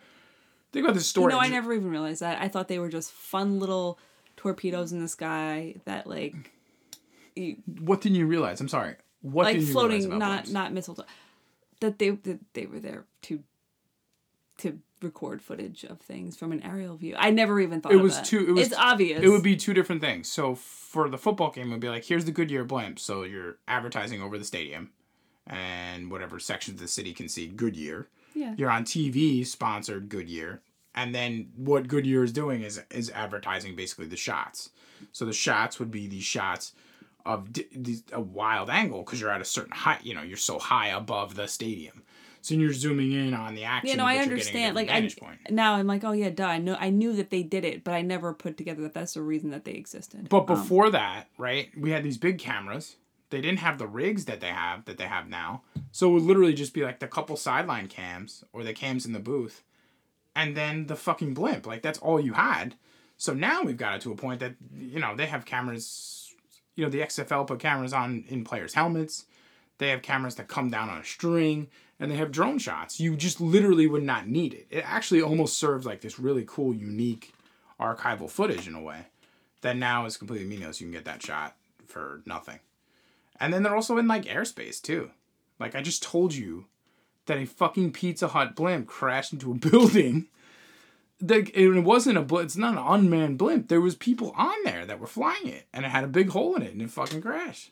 [0.74, 1.34] think about this You story.
[1.34, 2.42] know, I never even realized that.
[2.42, 3.98] I thought they were just fun little
[4.38, 6.52] torpedoes in the sky that like,
[7.36, 8.60] you, What didn't you realize?
[8.60, 8.96] I'm sorry.
[9.22, 11.00] What like didn't you floating, not not missiles.
[11.80, 13.44] That they that they were there to
[14.62, 17.16] to record footage of things from an aerial view.
[17.18, 19.22] I never even thought It was too- it was- it's obvious.
[19.24, 20.32] It would be two different things.
[20.32, 23.00] So for the football game, it would be like, here's the Goodyear blimp.
[23.00, 24.92] So you're advertising over the stadium,
[25.48, 28.10] and whatever sections of the city can see Goodyear.
[28.36, 28.54] yeah.
[28.58, 30.62] You're on TV, sponsored Goodyear,
[30.96, 34.70] and then what Goodyear is doing is is advertising basically the shots.
[35.12, 36.74] So the shots would be these shots
[37.26, 40.06] of di- these, a wild angle because you're at a certain height.
[40.06, 42.04] You know, you're so high above the stadium.
[42.42, 43.90] So you're zooming in on the action.
[43.90, 44.76] You know, I but you're getting a understand.
[44.76, 45.52] Like I point.
[45.52, 46.46] now, I'm like, oh yeah, duh.
[46.46, 49.14] I know, I knew that they did it, but I never put together that that's
[49.14, 50.30] the reason that they existed.
[50.30, 52.96] But Um, before that, right, we had these big cameras.
[53.30, 55.62] They didn't have the rigs that they have that they have now.
[55.92, 59.14] So it would literally just be like the couple sideline cams or the cams in
[59.14, 59.64] the booth
[60.36, 61.66] and then the fucking blimp.
[61.66, 62.76] Like that's all you had.
[63.18, 66.22] So now we've got it to a point that you know, they have cameras
[66.76, 69.26] you know, the XFL put cameras on in players' helmets.
[69.78, 71.68] They have cameras that come down on a string
[72.02, 73.00] and they have drone shots.
[73.00, 74.66] You just literally would not need it.
[74.72, 77.32] It actually almost serves like this really cool, unique
[77.80, 79.06] archival footage in a way
[79.62, 80.82] that now is completely meaningless.
[80.82, 82.60] You can get that shot for nothing.
[83.40, 85.12] And then they're also in like airspace too.
[85.60, 86.66] Like I just told you
[87.28, 90.28] that a fucking Pizza Hut blimp crashed into a building.
[91.22, 92.46] Like it wasn't a blimp.
[92.46, 93.68] It's not an unmanned blimp.
[93.68, 96.56] There was people on there that were flying it, and it had a big hole
[96.56, 97.70] in it, and it fucking crashed.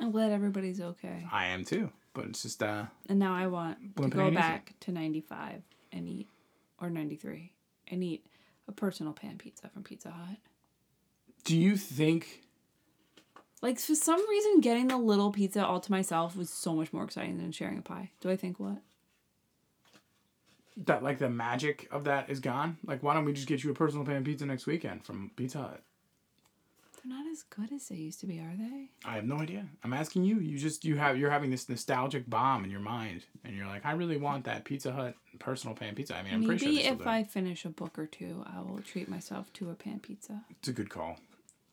[0.00, 1.26] I'm glad everybody's okay.
[1.30, 4.90] I am too, but it's just uh, And now I want to go back to
[4.90, 5.62] 95
[5.92, 6.28] and eat,
[6.80, 7.52] or 93,
[7.88, 8.26] and eat
[8.66, 10.38] a personal pan pizza from Pizza Hut.
[11.44, 12.42] do you think?
[13.62, 17.04] Like for some reason, getting the little pizza all to myself was so much more
[17.04, 18.10] exciting than sharing a pie.
[18.20, 18.78] Do I think what?
[20.84, 22.76] that like the magic of that is gone.
[22.84, 25.58] Like, why don't we just get you a personal pan pizza next weekend from Pizza
[25.58, 25.82] Hut?
[27.06, 28.88] They're not as good as they used to be, are they?
[29.04, 29.66] I have no idea.
[29.84, 30.40] I'm asking you.
[30.40, 33.84] You just you have you're having this nostalgic bomb in your mind, and you're like,
[33.86, 36.16] I really want that Pizza Hut personal pan pizza.
[36.16, 37.08] I mean, I'm Maybe pretty sure they still if do.
[37.08, 40.42] I finish a book or two, I will treat myself to a pan pizza.
[40.50, 41.18] It's a good call.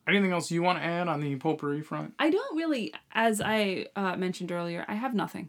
[0.06, 2.12] Anything else you want to add on the potpourri front?
[2.18, 5.48] I don't really, as I uh, mentioned earlier, I have nothing.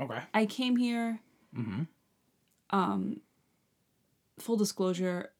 [0.00, 0.20] Okay.
[0.32, 1.20] I came here
[1.56, 1.82] Mm-hmm.
[2.70, 3.20] Um,
[4.38, 5.32] full disclosure,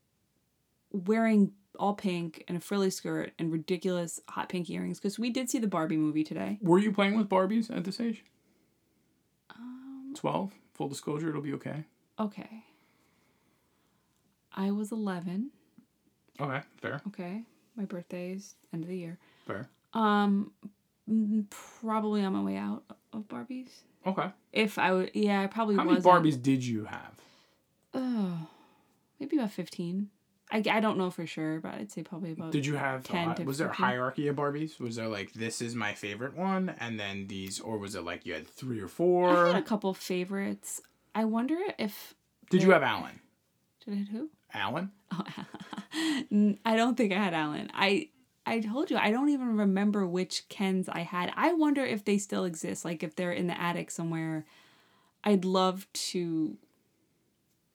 [0.92, 5.48] wearing all pink and a frilly skirt and ridiculous hot pink earrings because we did
[5.50, 6.58] see the Barbie movie today.
[6.62, 8.24] Were you playing with Barbies at this age?
[9.50, 10.52] Um, 12?
[10.74, 11.84] Full disclosure, it'll be okay.
[12.18, 12.64] okay.
[14.54, 15.50] I was 11.
[16.40, 17.42] Okay, fair, Okay.
[17.76, 19.18] My birthday is end of the year.
[19.46, 19.68] fair.
[19.94, 20.52] Um,
[21.80, 22.82] probably on my way out
[23.14, 23.68] of Barbies.
[24.06, 24.30] Okay.
[24.52, 26.00] If I would, yeah, I probably How many.
[26.00, 27.14] Barbies did you have?
[27.94, 28.46] Oh,
[29.18, 30.08] maybe about 15.
[30.52, 32.52] I, I don't know for sure, but I'd say probably about.
[32.52, 33.02] Did you have?
[33.04, 34.78] 10 uh, was there a hierarchy of Barbies?
[34.78, 38.26] Was there like this is my favorite one, and then these, or was it like
[38.26, 39.30] you had three or four?
[39.30, 40.82] I had a couple favorites.
[41.14, 42.14] I wonder if.
[42.50, 43.20] Did you have Alan?
[43.84, 44.30] Did I hit who?
[44.54, 44.90] Alan?
[45.94, 47.70] Oh, I don't think I had Alan.
[47.74, 48.08] I
[48.46, 51.32] I told you I don't even remember which Kens I had.
[51.36, 52.84] I wonder if they still exist.
[52.84, 54.46] Like if they're in the attic somewhere.
[55.24, 56.56] I'd love to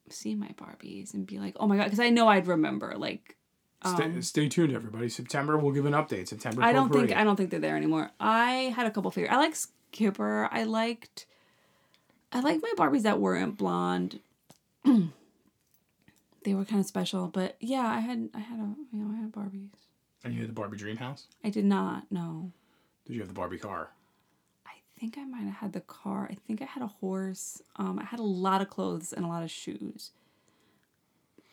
[0.10, 2.96] see my Barbies and be like, oh my god, because I know I'd remember.
[2.98, 3.38] Like,
[3.86, 5.08] Stay, um, stay tuned, everybody.
[5.08, 6.28] September, we'll give an update.
[6.28, 6.64] September.
[6.64, 7.16] I don't think.
[7.16, 8.10] I don't think they're there anymore.
[8.20, 9.34] I had a couple favorites.
[9.34, 10.50] I like Skipper.
[10.52, 11.28] I liked.
[12.32, 14.20] I like my Barbies that weren't blonde.
[14.84, 19.22] they were kind of special, but yeah, I had I had a you know I
[19.22, 19.70] had Barbies.
[20.24, 21.28] And you had the Barbie Dream House.
[21.44, 22.52] I did not know.
[23.06, 23.92] Did you have the Barbie car?
[24.98, 26.28] I think I might have had the car.
[26.32, 27.62] I think I had a horse.
[27.76, 30.10] Um, I had a lot of clothes and a lot of shoes.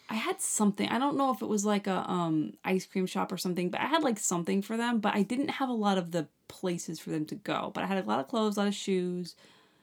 [0.09, 0.89] I had something.
[0.89, 3.81] I don't know if it was like a um ice cream shop or something, but
[3.81, 4.99] I had like something for them.
[4.99, 7.71] But I didn't have a lot of the places for them to go.
[7.75, 9.35] But I had a lot of clothes, a lot of shoes.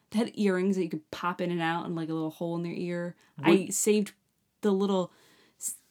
[0.10, 2.56] They had earrings that you could pop in and out and like a little hole
[2.56, 3.16] in their ear.
[3.44, 4.14] I saved
[4.62, 5.12] the little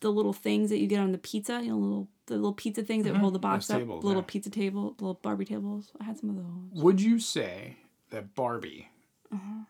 [0.01, 1.61] the little things that you get on the pizza.
[1.63, 3.81] You know, little the little pizza things that hold the box Those up.
[3.83, 4.27] tables, little yeah.
[4.29, 5.91] pizza table, little Barbie tables.
[6.01, 6.83] I had some of those.
[6.83, 7.77] Would you say
[8.11, 8.89] that Barbie,
[9.33, 9.65] Uh-huh.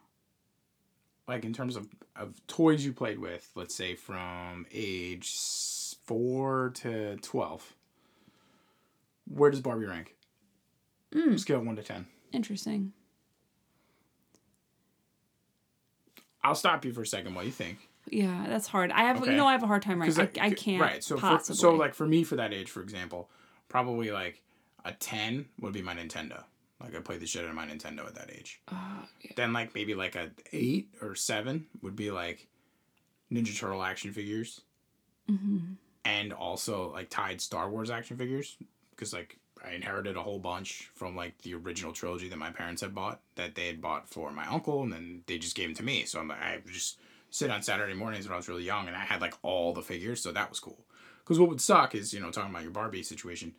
[1.27, 5.33] like in terms of, of toys you played with, let's say from age
[6.05, 7.75] four to 12,
[9.27, 10.15] where does Barbie rank?
[11.15, 11.39] Mm.
[11.41, 12.07] Scale one to 10.
[12.33, 12.93] Interesting.
[16.43, 17.35] I'll stop you for a second.
[17.35, 17.79] What do you think?
[18.11, 18.91] Yeah, that's hard.
[18.93, 19.31] I have Okay.
[19.31, 20.19] you know I have a hard time right.
[20.19, 21.03] I, I can't Right.
[21.03, 23.31] So, for, so like for me, for that age, for example,
[23.69, 24.43] probably like
[24.85, 26.43] a 10 would be my Nintendo.
[26.81, 28.61] Like I played the shit out of my Nintendo at that age.
[28.69, 28.75] Uh,
[29.23, 29.33] yeah.
[29.37, 32.47] Then like maybe like a eight or seven would be like
[33.33, 34.63] Ninja Turtle action figures,
[35.31, 35.77] Mhm.
[36.05, 38.57] and also like tied Star Wars action figures
[38.91, 42.81] because like I inherited a whole bunch from like the original trilogy that my parents
[42.83, 45.77] had bought that they had bought for my uncle, and then they just gave them
[45.77, 46.05] to me.
[46.07, 46.99] So I'm like, I just
[47.31, 49.83] sit on Saturday mornings when I was really young, and I had like all the
[49.83, 50.85] figures, so that was cool.
[51.21, 53.55] Because what would suck is you know talking about your Barbie situation,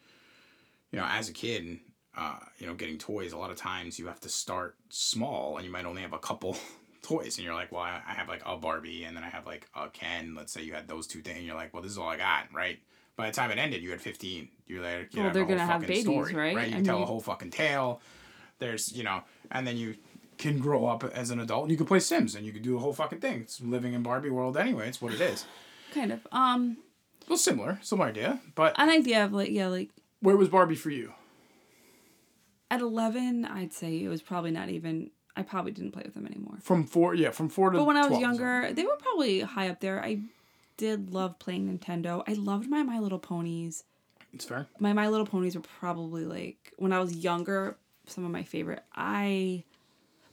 [0.92, 1.80] you know, as a kid.
[2.18, 3.32] Uh, you know, getting toys.
[3.32, 6.20] A lot of times you have to start small, and you might only have a
[6.20, 6.58] couple
[7.02, 9.70] toys, and you're like, well, I have like a Barbie, and then I have like
[9.74, 10.36] a Ken.
[10.36, 11.38] Let's say you had those two things.
[11.38, 12.80] And you're like, well, this is all I got, right?
[13.16, 14.50] By the time it ended, you had 15.
[14.68, 16.54] You're like, you Well, have they're gonna have fucking babies, story, right?
[16.54, 16.70] Right?
[16.70, 18.02] You I tell a whole fucking tale.
[18.60, 19.96] There's, you know, and then you
[20.42, 22.74] can grow up as an adult and you can play Sims and you can do
[22.74, 23.42] the whole fucking thing.
[23.42, 24.88] It's living in Barbie world anyway.
[24.90, 25.46] It's what it is.
[25.94, 26.26] Kind of.
[26.32, 26.78] Um,
[27.30, 28.42] Well, similar, similar idea.
[28.56, 29.90] But an idea of like yeah, like
[30.22, 31.14] where was Barbie for you?
[32.70, 35.12] at eleven, I'd say it was probably not even.
[35.36, 36.58] I probably didn't play with them anymore.
[36.62, 37.78] From four, yeah, from four to.
[37.80, 40.04] But when I was 12, so- younger, they were probably high up there.
[40.04, 40.20] I
[40.78, 42.24] did love playing Nintendo.
[42.28, 43.84] I loved my My Little Ponies.
[44.34, 44.68] it's fair.
[44.80, 47.78] my My Little Ponies were probably like when I was younger,
[48.08, 48.84] some of my favorite.
[48.96, 49.64] I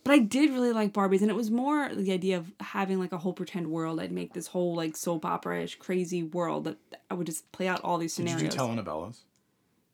[0.08, 3.12] but I did really like Barbies and it was more the idea of having like
[3.12, 4.00] a whole pretend world.
[4.00, 6.78] I'd make this whole like soap opera-ish crazy world that
[7.10, 8.40] I would just play out all these scenarios.
[8.40, 9.18] Did you do telenovelas?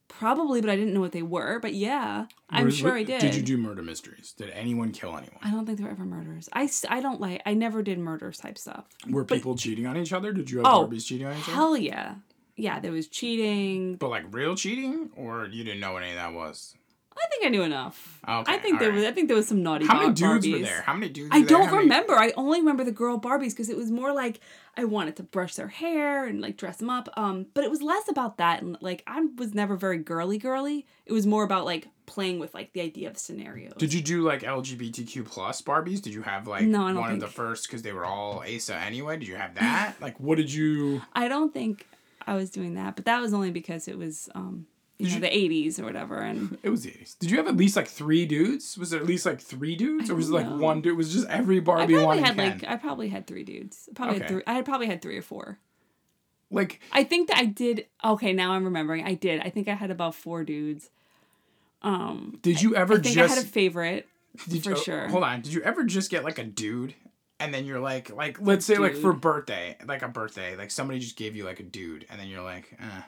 [0.06, 1.58] Probably, but I didn't know what they were.
[1.58, 3.20] But yeah, I'm sure were- I did.
[3.22, 4.32] Did you do murder mysteries?
[4.38, 5.40] Did anyone kill anyone?
[5.42, 6.48] I don't think there were ever murders.
[6.52, 8.84] I, I don't like I never did murders type stuff.
[9.10, 10.32] Were people cheating on each other?
[10.32, 11.54] Did you have Oh, Barbies cheating on each other?
[11.56, 12.14] Hell yeah.
[12.54, 13.96] Yeah, there was cheating.
[13.96, 16.76] But like real cheating, or you didn't know what any of that was?
[17.16, 18.20] I think I knew enough.
[18.28, 19.00] Okay, I think there alright.
[19.02, 20.52] was I think there was some naughty How many dudes Barbies.
[20.52, 20.82] were there?
[20.82, 21.30] How many dudes?
[21.32, 22.14] I were don't many- remember.
[22.14, 24.40] I only remember the girl Barbies because it was more like
[24.76, 27.08] I wanted to brush their hair and like dress them up.
[27.16, 30.86] Um, but it was less about that and like I was never very girly girly.
[31.06, 33.74] It was more about like playing with like the idea of scenarios.
[33.78, 36.00] Did you do like LGBTQ plus Barbies?
[36.02, 39.16] Did you have like No, one of the first because they were all Asa anyway?
[39.18, 39.94] Did you have that?
[40.00, 41.02] like, what did you?
[41.12, 41.86] I don't think
[42.26, 44.66] I was doing that, but that was only because it was um
[44.99, 47.18] you know, the eighties or whatever and It was the 80s.
[47.18, 48.78] Did you have at least like three dudes?
[48.78, 50.57] Was there at least like three dudes, or was it like know.
[50.57, 50.97] one dude?
[50.97, 52.51] Was just every I Barbie probably one had Ken?
[52.61, 53.88] like I probably had three dudes.
[53.95, 54.22] Probably Okay.
[54.24, 55.59] had three I had probably had three or four.
[56.51, 59.05] like I think that I did okay, now I'm remembering.
[59.05, 59.40] I did.
[59.40, 60.90] I think I had about four dudes.
[61.82, 64.09] Um Did you ever I think just I had a favorite.
[64.49, 65.09] did for you, sure.
[65.09, 65.40] Hold on.
[65.42, 66.95] Did you ever just get like a dude
[67.40, 70.99] and then you're like like let's say like for birthday like a birthday like somebody
[71.01, 73.03] just gave you like a dude and then you're like eh.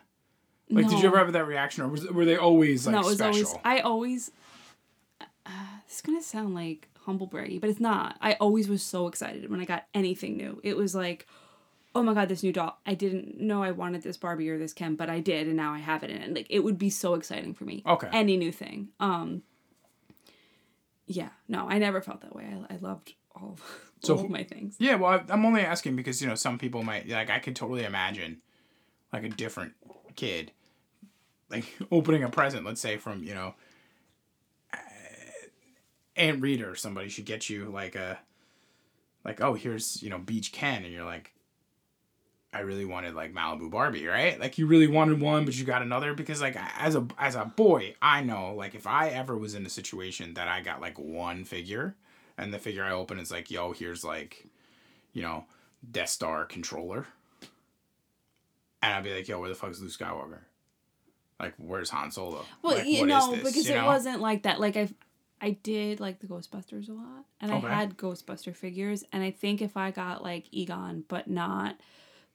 [0.70, 3.04] Like did you ever have that reaction or was, were they always like no, it
[3.06, 3.60] was special always.
[3.64, 4.30] I always.
[5.20, 5.50] Uh,
[5.86, 8.16] this is gonna sound like humble braggy, but it's not.
[8.20, 10.60] I always was so excited when I got anything new.
[10.64, 11.26] It was like,
[11.94, 12.78] oh my god, this new doll.
[12.84, 15.72] I didn't know I wanted this Barbie or this Ken, but I did, and now
[15.72, 16.10] I have it.
[16.10, 17.82] And like, it would be so exciting for me.
[17.86, 18.08] Okay.
[18.12, 18.88] Any new thing.
[18.98, 19.42] Um.
[21.06, 21.28] Yeah.
[21.48, 22.44] No, I never felt that way.
[22.68, 23.62] I, I loved all of,
[24.02, 24.76] So all of my things.
[24.78, 27.54] yeah well I- i'm only asking because you know some people might like i could
[27.54, 28.40] totally imagine
[29.12, 29.74] like a different
[30.16, 30.50] kid
[31.50, 33.54] like opening a present let's say from you know
[36.16, 38.18] aunt rita or somebody should get you like a
[39.24, 41.32] like oh here's you know beach ken and you're like
[42.52, 44.40] i really wanted like malibu barbie right?
[44.40, 46.14] Like you really wanted one but you got another?
[46.14, 49.66] Because like as a as a boy i know like if i ever was in
[49.66, 51.96] a situation that i got like one figure
[52.38, 54.46] and the figure i open is like yo here's like
[55.12, 55.44] you know
[55.90, 57.06] death star controller
[58.82, 60.40] and i'd be like yo where the fuck's luke skywalker
[61.40, 63.86] like where's han solo Well, like, you what is know, because you it know?
[63.86, 64.58] wasn't like that.
[64.58, 64.88] Like I,
[65.38, 67.66] I did like the Ghostbusters a lot, and Okay.
[67.66, 69.04] I had Ghostbuster figures.
[69.12, 71.76] And I think if I got like Egon, but not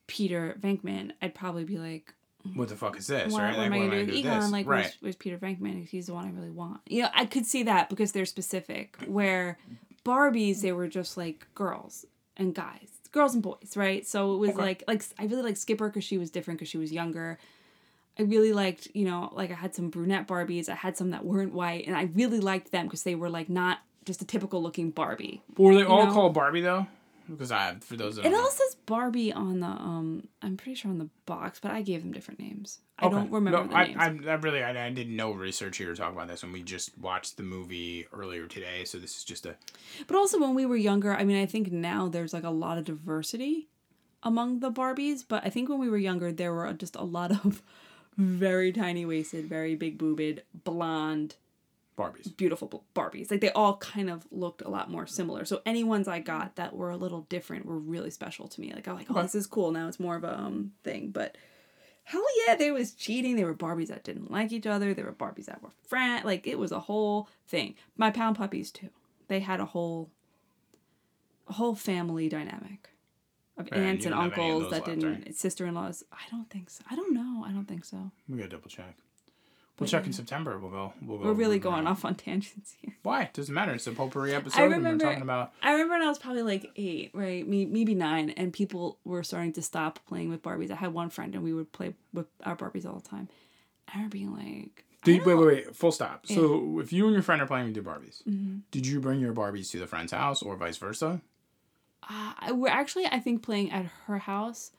[0.06, 2.14] Peter Venkman, I'd probably be like,
[2.44, 4.40] hmm, what the fuck is this "What, right like am I gonna do do Egon?
[4.40, 5.84] this Like, right where's, where's Peter Venkman?
[5.88, 8.96] He's the one I really want." You know, I could see that because they're specific.
[9.08, 9.58] Where
[10.04, 14.06] Barbies, they were just like girls and guys, girls and boys, right?
[14.06, 14.58] So it was Okay.
[14.58, 17.38] like like I really like Skipper because she was different because she was younger.
[18.18, 20.68] I really liked, you know, like I had some brunette Barbies.
[20.68, 23.48] I had some that weren't white, and I really liked them because they were like
[23.48, 25.42] not just a typical looking Barbie.
[25.56, 26.12] were they all know?
[26.12, 26.86] called barbie though
[27.28, 30.28] because i have for those that It all says Barbie on the um.
[30.42, 32.78] I'm pretty sure on the box, but I gave them different names.
[32.98, 33.14] I Okay.
[33.16, 34.26] don't remember No, the I, names.
[34.26, 36.62] I, I really, I, I did no research here to talk about this, and we
[36.62, 39.56] just watched the movie earlier today, so this is just a.
[40.06, 42.78] But also when we were younger, I mean, I think now there's like a lot
[42.78, 43.68] of diversity
[44.22, 47.30] among the Barbies, but I think when we were younger, there were just a lot
[47.44, 47.62] of
[48.16, 51.36] very tiny waisted, very big boobed, blonde,
[51.96, 52.36] Barbies.
[52.36, 53.30] beautiful Barbies.
[53.30, 55.44] Like they all kind of looked a lot more similar.
[55.44, 58.72] So any ones I got that were a little different were really special to me.
[58.74, 59.70] Like I'm like, oh, this is cool.
[59.72, 61.10] Now it's more of a um thing.
[61.10, 61.36] But
[62.04, 63.36] hell yeah, there was cheating.
[63.36, 64.94] There were Barbies that didn't like each other.
[64.94, 66.24] There were Barbies that were friend.
[66.24, 67.74] Like it was a whole thing.
[67.96, 68.88] My pound puppies too.
[69.28, 70.10] They had a whole
[71.48, 72.88] a whole family dynamic
[73.58, 75.36] of you aunts and don't have any of uncles that left, didn't right?
[75.36, 76.04] sister-in-laws.
[76.10, 76.82] I don't think so.
[76.90, 77.44] I don't know.
[77.46, 78.10] I don't think so.
[78.28, 78.96] We gotta double check.
[79.82, 80.58] We'll check in September.
[80.58, 80.92] We'll go.
[81.02, 81.24] We'll go.
[81.26, 82.94] We're really going off on tangents here.
[83.02, 83.30] Why?
[83.32, 83.72] Doesn't matter.
[83.72, 84.58] It's a potpourri episode.
[84.58, 85.52] I and remember- we're talking about.
[85.62, 87.46] I remember when I was probably like eight, right?
[87.46, 90.70] Me, maybe nine, and people were starting to stop playing with Barbies.
[90.70, 93.28] I had one friend, and we would play with our Barbies all the time.
[93.88, 95.76] I remember being like, Did, wait, wait, wait.
[95.76, 96.26] Full stop.
[96.26, 98.58] So, if you and your friend are playing with your Barbies, Mm-hmm.
[98.70, 101.20] did you bring your Barbies to the friend's house or vice versa?
[102.08, 104.72] uh, we're actually, I think, playing at her house,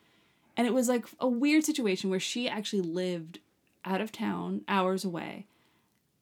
[0.58, 3.40] and it was like a weird situation where she actually lived
[3.86, 5.46] out of town, hours away,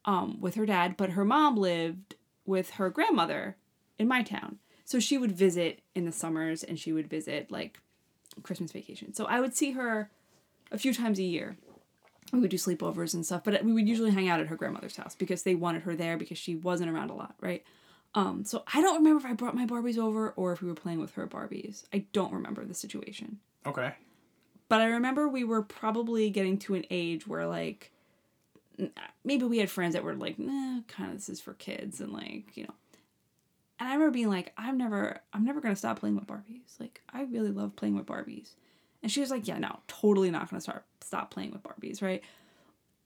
[0.06, 3.56] um, with her dad, but her mom lived with her grandmother
[4.00, 4.58] in my town.
[4.86, 7.80] So she would visit in the summers, and she would visit like
[8.44, 9.14] Christmas vacation.
[9.14, 10.10] So I would see her
[10.72, 11.58] a few times a year.
[12.34, 14.96] We would do sleepovers and stuff, but we would usually hang out at her grandmother's
[14.96, 17.64] house because they wanted her there because she wasn't around a lot, right?
[18.16, 20.76] Um, so I don't remember if I brought my Barbies over or if we were
[20.76, 21.84] playing with her Barbies.
[21.94, 23.40] I don't remember the situation.
[23.66, 23.94] Okay.
[24.72, 27.92] But I remember we were probably getting to an age where like
[28.82, 28.86] uh,
[29.26, 32.14] maybe we had friends that were like, nah, kind of this is for kids and
[32.14, 32.74] like, you know.
[33.82, 36.80] And I remember being like, I'm never I'm never gonna stop playing with Barbies.
[36.80, 38.52] Like, I really love playing with Barbies.
[39.04, 42.24] And she was like, Yeah, no, totally not gonna start stop playing with Barbies, right?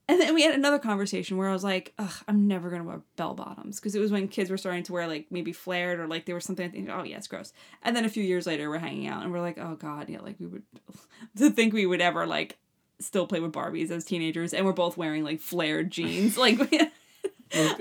[0.08, 3.00] And then we had another conversation where I was like, Ugh, I'm never gonna wear
[3.16, 3.80] bell bottoms.
[3.80, 6.34] Because it was when kids were starting to wear like maybe flared or like there
[6.34, 7.52] was something I think, oh yeah, it's gross.
[7.82, 10.20] And then a few years later we're hanging out and we're like, oh god, yeah,
[10.20, 10.62] like we would
[11.38, 12.56] to think we would ever like
[13.00, 16.36] still play with Barbies as teenagers and we're both wearing like flared jeans.
[16.46, 16.90] Like I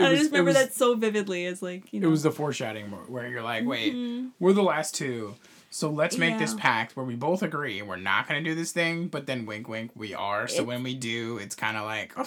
[0.10, 2.92] was- just remember was- that so vividly as like, you know It was the foreshadowing
[2.92, 4.28] where- where you're like, wait, mm-hmm.
[4.40, 5.36] we're the last two.
[5.76, 6.60] So let's make this Mm-hmm.
[6.60, 9.68] Pact where we both agree we're not going to do this thing, but then wink,
[9.68, 10.48] wink, we are.
[10.48, 12.24] So It- when we do, it's kind of like, oh,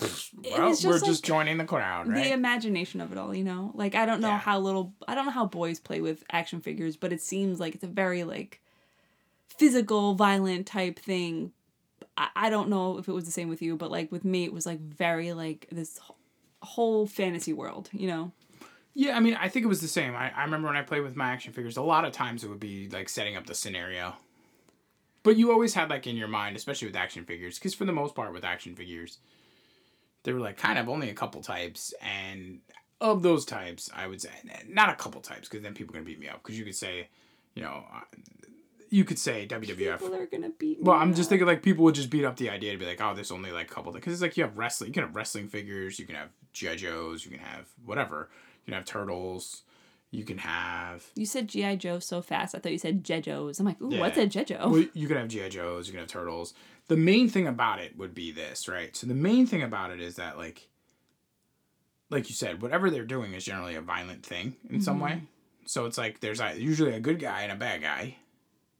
[0.52, 2.24] well, was we're just just joining the crowd, right?
[2.24, 3.70] the imagination of it all, you know?
[3.74, 4.38] Like I don't know Yeah.
[4.38, 7.74] how little I don't know how boys play with action figures, but it seems like
[7.74, 8.60] it's a very like
[9.48, 11.52] physical, violent type thing.
[12.18, 14.44] I, I don't know if it was the same with you, but like with me
[14.44, 15.98] it was like very like this
[16.60, 18.32] whole fantasy world, you know?
[18.98, 20.16] Yeah, I mean, I think it was the same.
[20.16, 22.48] I, I remember when I played with my action figures, a lot of times it
[22.48, 24.16] would be like setting up the scenario.
[25.22, 27.92] But you always had like in your mind, especially with action figures, because for the
[27.92, 29.18] most part with action figures,
[30.24, 32.58] there were like kind of only a couple types, and
[33.00, 34.30] of those types, I would say
[34.68, 36.42] not a couple types, because then people are gonna beat me up.
[36.42, 37.06] Because you could say,
[37.54, 38.00] you know, uh,
[38.90, 40.00] you could say WWF.
[40.00, 40.82] People are gonna beat.
[40.82, 43.00] Well, I'm just thinking like people would just beat up the idea to be like,
[43.00, 45.14] oh, there's only like a couple because it's like you have wrestling, you can have
[45.14, 48.28] wrestling figures, you can have GI Joes, you can have whatever,
[48.64, 49.62] you can have turtles,
[50.10, 52.54] you can have You said GI Joe so fast.
[52.54, 53.60] I thought you said Jejos.
[53.60, 54.70] I'm like, ooh, what's a Jejo?
[54.70, 56.54] Well, you can have GI Joes, you can have turtles.
[56.88, 58.96] The main thing about it would be this, right?
[58.96, 60.68] So the main thing about it is that like,
[62.10, 65.04] like you said, whatever they're doing is generally a violent thing in some mm-hmm.
[65.04, 65.22] way.
[65.66, 68.16] So it's like there's a, usually a good guy and a bad guy.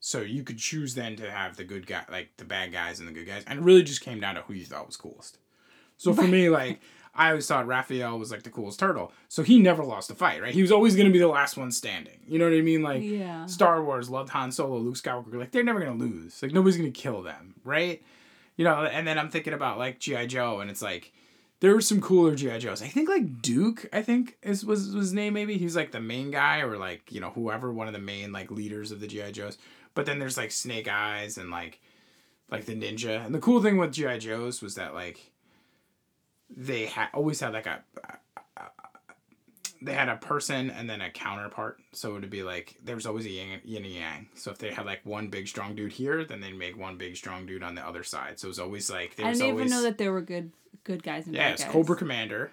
[0.01, 3.09] So you could choose then to have the good guy, like the bad guys and
[3.09, 5.39] the good guys, and it really just came down to who you thought was coolest.
[5.99, 6.81] So for me, like
[7.19, 10.41] I always thought Raphael was like the coolest turtle, so he never lost a fight,
[10.41, 10.55] right?
[10.55, 12.21] He was always gonna be the last one standing.
[12.29, 12.83] You know what I mean?
[12.83, 13.45] Like Yeah.
[13.47, 15.35] Star Wars loved Han Solo, Luke Skywalker.
[15.35, 16.41] Like they're never gonna lose.
[16.41, 18.03] Like nobody's gonna kill them, right?
[18.57, 18.85] You know.
[18.85, 21.13] And then I'm thinking about like GI Joe, and it's like
[21.61, 22.83] there were some cooler GI Joes.
[22.83, 25.35] I think like Duke, I think is was, was his name.
[25.35, 27.99] Maybe he was like the main guy, or like you know whoever one of the
[27.99, 29.59] main like leaders of the GI Joes.
[29.95, 31.81] But then there's like Snake Eyes and like
[32.49, 33.27] like the ninja.
[33.27, 35.33] And the cool thing with GI Joes was that like
[36.55, 37.83] they had always had like a
[39.81, 41.79] they had a person and then a counterpart.
[41.93, 44.29] So it would be like there was always a yin, yin and yang.
[44.35, 47.17] So if they had like one big strong dude here, then they'd make one big
[47.17, 48.41] strong dude on the other side.
[48.41, 50.21] So it was always like there I was didn't always even know that there were
[50.23, 50.53] good
[50.85, 51.69] good guys and yeah, bad guys.
[51.69, 52.51] Cobra Commander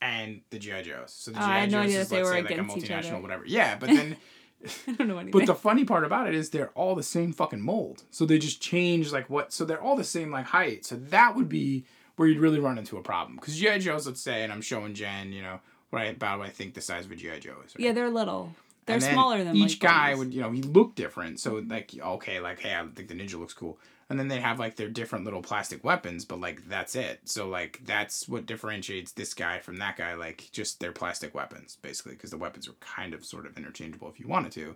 [0.00, 1.12] and the GI Joes.
[1.12, 2.50] So the Oh, I had GI no Joes idea is that they were say like
[2.50, 3.44] a multinational whatever.
[3.46, 4.16] Yeah, but then
[4.86, 5.38] I don't know anything.
[5.38, 8.04] but the funny part about it is they're all the same fucking mold.
[8.10, 10.86] So they just change like what so they're all the same like height.
[10.86, 11.84] So that would be
[12.22, 13.34] where you'd really run into a problem.
[13.34, 15.58] Because GI Joes, let's say, and I'm showing Jen, you know,
[15.90, 17.74] what I about what I think the size of a GI Joe is.
[17.74, 17.80] right?
[17.80, 18.54] yeah, they're little.
[18.86, 22.40] They're smaller than each like, guy would you know he looked different so like okay
[22.40, 23.78] like hey i think the ninja looks cool
[24.10, 27.48] and then they have like their different little plastic weapons but like that's it so
[27.48, 32.14] like that's what differentiates this guy from that guy like just their plastic weapons basically
[32.14, 34.74] because the weapons are kind of sort of interchangeable if you wanted to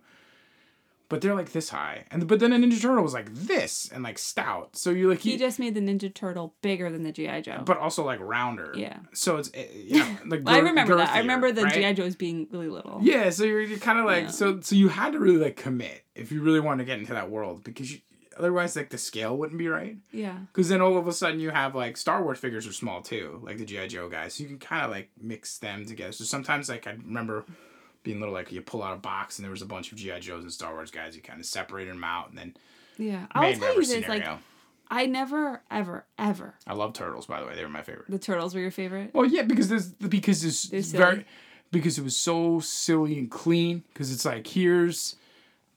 [1.09, 4.03] but they're like this high and but then a ninja turtle was like this and
[4.03, 7.13] like stout so you like He he, just made the Ninja Turtle bigger than the
[7.13, 7.63] GI Joe.
[7.65, 8.99] but also like rounder Yeah.
[9.13, 11.11] so it's eh, you know like I girth- remember that.
[11.11, 11.73] I remember the right?
[11.75, 12.99] GI Joes being really little.
[13.03, 14.31] Yeah, so you're, you're kind of like Yeah.
[14.31, 17.13] so so you had to really like commit if you really wanted to get into
[17.13, 18.01] that world because you,
[18.39, 19.97] otherwise like the scale wouldn't be right.
[20.13, 20.37] Yeah.
[20.53, 23.41] Because then all of a sudden you have like Star Wars figures are small too,
[23.45, 24.35] like the GI Joe guys.
[24.35, 26.13] So you can kind of like mix them together.
[26.13, 27.45] So sometimes like I remember
[28.07, 30.21] being little like you pull out a box and there was a bunch of GI
[30.21, 31.15] Joes and Star Wars guys.
[31.17, 32.57] You kind of separated them out and then
[32.97, 33.27] Yeah.
[33.33, 34.27] I'll tell you this, like.
[34.89, 37.57] I never, ever, ever I love turtles by the way.
[37.57, 38.09] They were my favorite.
[38.09, 39.11] the turtles were your favorite.
[39.13, 41.27] Well, yeah, because there's because it's very
[41.73, 43.83] because it was so silly and clean.
[43.93, 45.17] Because it's like here's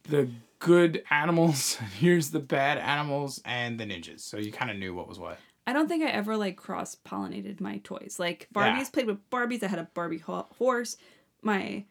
[0.03, 4.19] the good animals, here's the bad animals, and the ninjas.
[4.19, 5.39] So you kind of knew what was what.
[5.65, 8.17] I don't think I ever like cross pollinated my toys.
[8.19, 8.77] Like Yeah.
[8.77, 9.63] Barbies played with Barbies.
[9.63, 10.97] I had a Barbie ho- horse.
[11.41, 11.86] My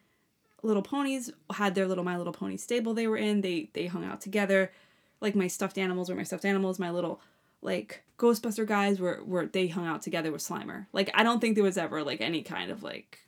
[0.62, 3.40] little ponies had their little My Little Pony stable they were in.
[3.42, 4.72] They they hung out together.
[5.20, 6.78] Like my stuffed animals were my stuffed animals.
[6.78, 7.20] My little
[7.62, 10.86] like Ghostbuster guys were were they hung out together with Slimer.
[10.92, 13.18] Like I don't think there was ever like any kind of like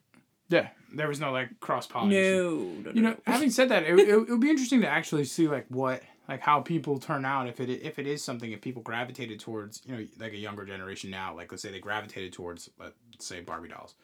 [0.48, 2.36] Yeah, there was no like cross pollination.
[2.36, 2.54] no,
[2.84, 3.10] no, You no.
[3.10, 6.02] know, having said that, it, it, it would be interesting to actually see like what
[6.28, 9.82] like how people turn out if it if it is something if people gravitated towards
[9.84, 13.40] you know like a younger generation now like let's say they gravitated towards let's say
[13.40, 13.94] Barbie dolls.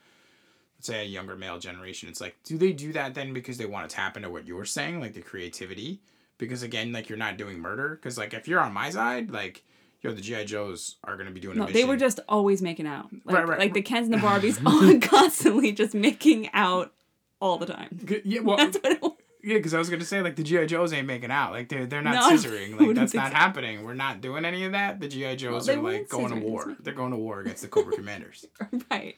[0.79, 2.07] Say a younger male generation.
[2.07, 4.63] It's like do they do that then because they want to tap into what you're
[4.65, 5.99] saying like the creativity
[6.37, 9.63] because again like you're not doing murder because like if you're on my side like
[10.01, 11.73] yo the GI Joes are gonna be doing a No, mission.
[11.73, 13.09] they were just always making out.
[13.25, 13.59] Like, Right, right.
[13.59, 16.93] like the Kens and the Barbies all constantly just making out
[17.41, 17.99] all the time.
[18.23, 19.13] Yeah well That's what it was.
[19.43, 21.85] Yeah, because I was gonna say like the GI Joes ain't making out, like they're
[21.87, 23.35] they're not No, scissoring, like that's not so.
[23.35, 23.83] happening.
[23.83, 24.99] We're not doing any of that.
[24.99, 26.75] The GI Joes they are like going to war.
[26.81, 28.45] They're going to war against the Cobra Commanders.
[28.91, 29.15] right.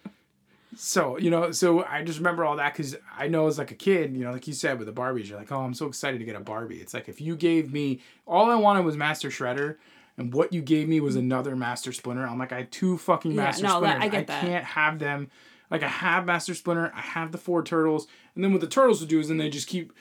[0.75, 3.75] So you know, so I just remember all that because I know as like a
[3.75, 6.19] kid, you know, like you said with the Barbies, you're like, oh, I'm so excited
[6.19, 6.79] to get a Barbie.
[6.79, 9.77] It's like if you gave me all I wanted was Master Shredder.
[10.17, 11.19] And what you gave me was mm.
[11.19, 12.27] another Master Splinter.
[12.27, 14.03] I'm like, I have two fucking Yeah, Master no, Splinters.
[14.03, 14.41] I get that.
[14.41, 15.29] can't have them.
[15.71, 18.99] Like I have Master Splinter, I have the four turtles, and then what the turtles
[18.99, 19.93] would do is then they just keep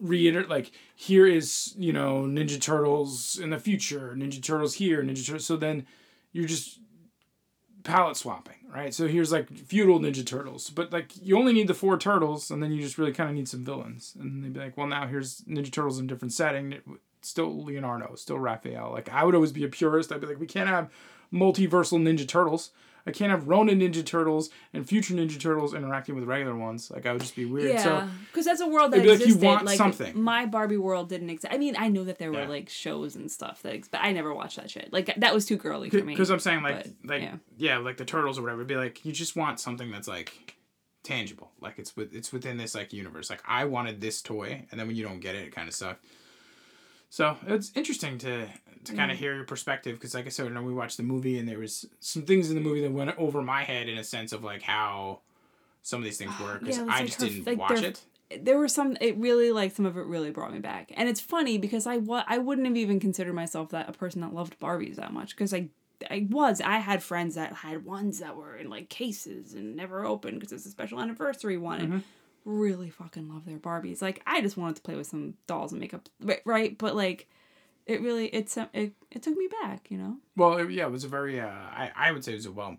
[0.00, 5.26] reiterate like here is you know Ninja Turtles in the future, Ninja Turtles here, Ninja
[5.26, 5.46] Turtles.
[5.46, 5.86] So then
[6.32, 6.78] you're just
[7.82, 8.92] palette swapping, right?
[8.92, 12.62] So here's like feudal Ninja Turtles, but like you only need the four turtles, and
[12.62, 14.16] then you just really kind of need some villains.
[14.18, 16.74] And they'd be like, well, now here's Ninja Turtles in a different setting.
[17.22, 18.90] Still Leonardo, still Raphael.
[18.92, 20.12] Like I would always be a purist.
[20.12, 20.90] I'd be like, we can't have
[21.32, 22.70] multiversal Ninja Turtles.
[23.06, 26.90] I can't have Ronin Ninja Turtles and future Ninja Turtles interacting with regular ones.
[26.90, 27.78] Like I would just be weird.
[27.80, 30.18] So Yeah, because that's a world that it'd like you want like something.
[30.20, 31.52] my Barbie world didn't exist.
[31.52, 32.48] I mean, I know that there were Yeah.
[32.48, 34.92] like shows and stuff that, ex- but I never watched that shit.
[34.92, 36.14] Like that was too girly for me.
[36.14, 37.36] because I'm saying like but, like yeah.
[37.58, 37.78] yeah.
[37.78, 38.60] like the turtles or whatever.
[38.60, 40.56] It'd be like you just want something that's like
[41.02, 41.50] tangible.
[41.60, 43.28] Like it's with it's within this like universe.
[43.28, 45.74] Like I wanted this toy, and then when you don't get it, it kind of
[45.74, 46.04] sucked.
[47.10, 48.46] So it's interesting to
[48.84, 51.38] to kind of hear your perspective because, like I said, when we watched the movie,
[51.38, 54.04] and there was some things in the movie that went over my head in a
[54.04, 55.20] sense of like how
[55.82, 58.02] some of these things work because Yeah, I like just her- didn't like watch it.
[58.40, 60.90] there were some it really like some of it really brought me back.
[60.96, 64.22] And it's funny because i wa- i wouldn't have even considered myself that a person
[64.22, 65.68] that loved barbies that much because i
[66.10, 70.04] i was i had friends that had ones that were in like cases and never
[70.06, 72.00] opened because it's a special anniversary one and mm-hmm.
[72.46, 74.00] really fucking love their barbies.
[74.00, 76.78] Like i just wanted to play with some dolls and make up right, right?
[76.78, 77.28] but like
[77.86, 81.04] it really it's it, it took me back you know Well, it, yeah, it was
[81.04, 81.40] a very.
[81.40, 82.76] Uh, I I would say it was a well.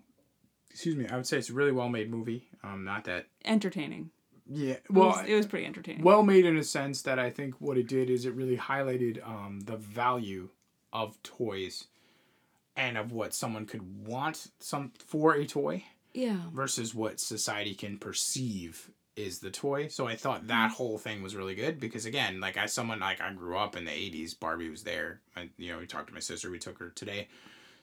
[0.70, 1.08] Excuse me.
[1.08, 2.48] I would say it's a really well made movie.
[2.62, 3.26] Um, not that.
[3.44, 4.10] entertaining
[4.46, 4.74] Yeah.
[4.74, 7.54] it Well, was, it was pretty entertaining well made in a sense that I think
[7.60, 10.50] what it did is it really highlighted um, the value
[10.92, 11.86] of toys
[12.76, 15.84] and of what someone could want some for a toy
[16.14, 19.88] yeah versus what society can perceive is the toy.
[19.88, 20.48] So I thought hmm.
[20.48, 23.76] that whole thing was really good because again, like as someone like I grew up
[23.76, 25.20] in the 80s, Barbie was there.
[25.36, 27.28] I, you know, we talked to my sister, we took her today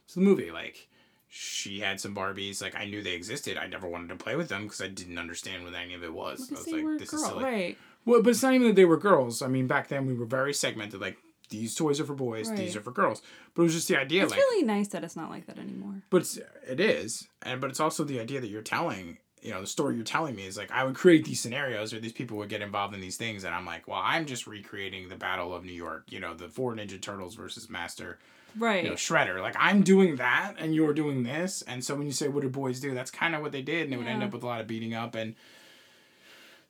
[0.10, 0.88] to the movie like
[1.30, 2.62] she had some Barbies.
[2.62, 3.58] Like I knew they existed.
[3.58, 6.14] I never wanted to play with them because I didn't understand what any of it
[6.14, 6.50] was.
[6.52, 7.44] I was they like, were this girl is silly.
[7.44, 9.42] right Well, but it's not even that they were girls.
[9.42, 11.02] I mean, back then we were very segmented.
[11.02, 11.18] Like
[11.50, 13.22] these toys are for boys, these are for girls.
[13.54, 15.60] But it was just the idea, it's like, really nice that it's not like that
[15.60, 19.18] anymore but it's, it is, and but it's also the idea that you're telling.
[19.44, 22.00] You know, the story you're telling me is like I would create these scenarios, or
[22.00, 25.10] these people would get involved in these things, and I'm like, well, I'm just recreating
[25.10, 26.06] the Battle of New York.
[26.10, 28.20] You know, the four Ninja Turtles versus Master
[28.58, 29.42] right you know, Shredder.
[29.42, 32.50] Like I'm doing that, and you're doing this, and so when you say what do
[32.50, 34.46] boys do, that's kind of what they did, and it would end up with a
[34.48, 35.36] lot of beating up, and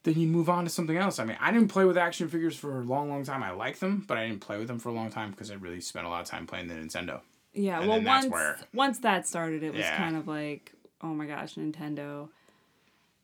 [0.04, 1.20] then you move on to something else.
[1.20, 3.42] I mean, I didn't play with action figures for a long, long time.
[3.44, 5.54] I like them, but I didn't play with them for a long time because I
[5.56, 7.22] really spent a lot of time playing the Nintendo.
[7.54, 9.96] Yeah, And well, once where- once that started, it was Yeah.
[9.98, 12.30] kind of like, oh my gosh, Nintendo.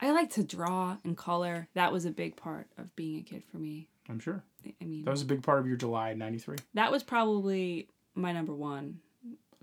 [0.02, 1.68] I like to draw and color.
[1.74, 3.88] That was a big part of being a kid for me.
[4.10, 4.44] I'm sure
[4.82, 6.58] I mean, that was a big part of your July '93.
[6.74, 9.00] that was probably my number one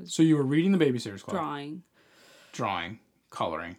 [0.05, 1.83] So you were reading the Babysitters Club, drawing.
[2.53, 2.99] drawing,
[3.31, 3.77] coloring,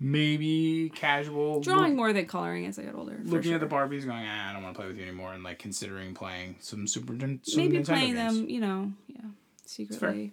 [0.00, 3.20] maybe casual Drawing more than coloring as I got older.
[3.24, 3.54] looking sure.
[3.54, 5.58] at the Barbies, going, ah, I don't want to play with you anymore, and like
[5.58, 8.36] considering playing some Super, some maybe Nintendo playing games.
[8.38, 9.20] them, you know, yeah,
[9.66, 10.32] secretly.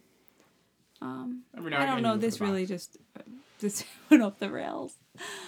[1.01, 2.13] Um, Every now I don't know.
[2.13, 2.97] look This really just
[3.59, 4.95] just went off the rails.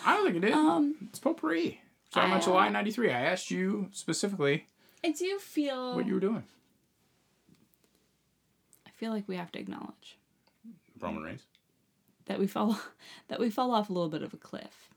[0.05, 0.53] I don't think it did.
[0.53, 1.81] Um, it's potpourri.
[2.13, 4.67] So on I, July uh, '93, I asked you specifically
[5.03, 5.95] I do feel.
[5.95, 6.43] what you were doing.
[8.85, 10.17] I feel like we have to acknowledge
[10.99, 11.41] Roman Reigns.
[12.25, 12.79] that we fell
[13.29, 14.89] that we fell off a little bit of a cliff.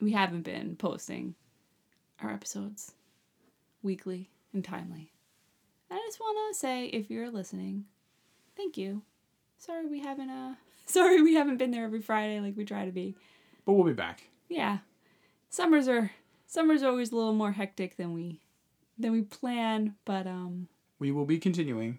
[0.00, 1.34] We haven't been posting
[2.22, 2.92] our episodes
[3.82, 5.12] weekly and timely.
[5.90, 7.84] I just want to say if you're listening,
[8.56, 9.02] thank you.
[9.58, 10.54] Sorry we haven't uh
[10.86, 13.14] sorry we haven't been there every Friday like we try to be.
[13.64, 14.24] But we'll be back.
[14.48, 14.78] Yeah.
[15.50, 16.10] Summers are
[16.46, 18.40] summers are always a little more hectic than we
[18.98, 20.68] than we plan, but um
[20.98, 21.98] We will be continuing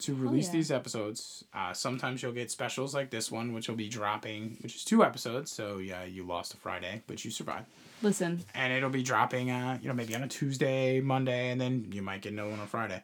[0.00, 0.52] to release yeah.
[0.52, 1.44] these episodes.
[1.54, 5.04] Uh, sometimes you'll get specials like this one, which will be dropping, which is two
[5.04, 5.52] episodes.
[5.52, 7.66] So yeah, you lost a Friday, but you survived.
[8.02, 11.86] listen, And it'll be dropping, uh, you know, maybe on a Tuesday, Monday, and then
[11.92, 13.00] you might get another one on Friday.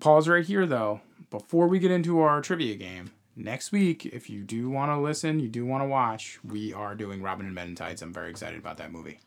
[0.00, 1.00] Pause right here though.
[1.30, 5.40] Before we get into our trivia game, next week, if you do want to listen,
[5.40, 8.02] you do want to watch, we are doing Robin and Men in Tights.
[8.02, 9.20] I'm very excited about that movie.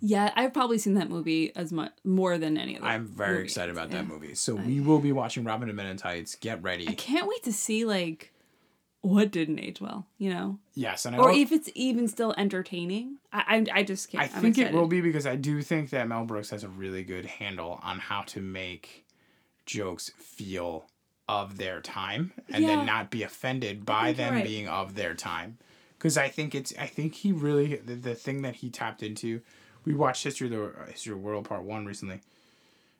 [0.00, 2.86] yeah, I've probably seen that movie as much more than any other.
[2.86, 3.44] I'm very movie.
[3.44, 3.98] excited about Yeah.
[4.02, 4.34] that movie.
[4.34, 6.34] So we will be watching Robin and Men in Tights.
[6.36, 6.86] Get ready.
[6.88, 8.32] I can't wait to see like
[9.00, 13.18] what didn't age well, you know, Yes, and I or if it's even still entertaining.
[13.32, 14.24] I I, I just can't.
[14.30, 16.68] I I'm think it will be because I do think that Mel Brooks has a
[16.68, 19.06] really good handle on how to make
[19.64, 20.86] jokes feel
[21.28, 22.76] of their time and Yeah.
[22.76, 24.44] then not be offended by them right.
[24.44, 25.58] being of their time.
[25.98, 29.40] Because I think it's I think he really the, the thing that he tapped into.
[29.84, 32.20] We watched History of the History of the World Part One recently.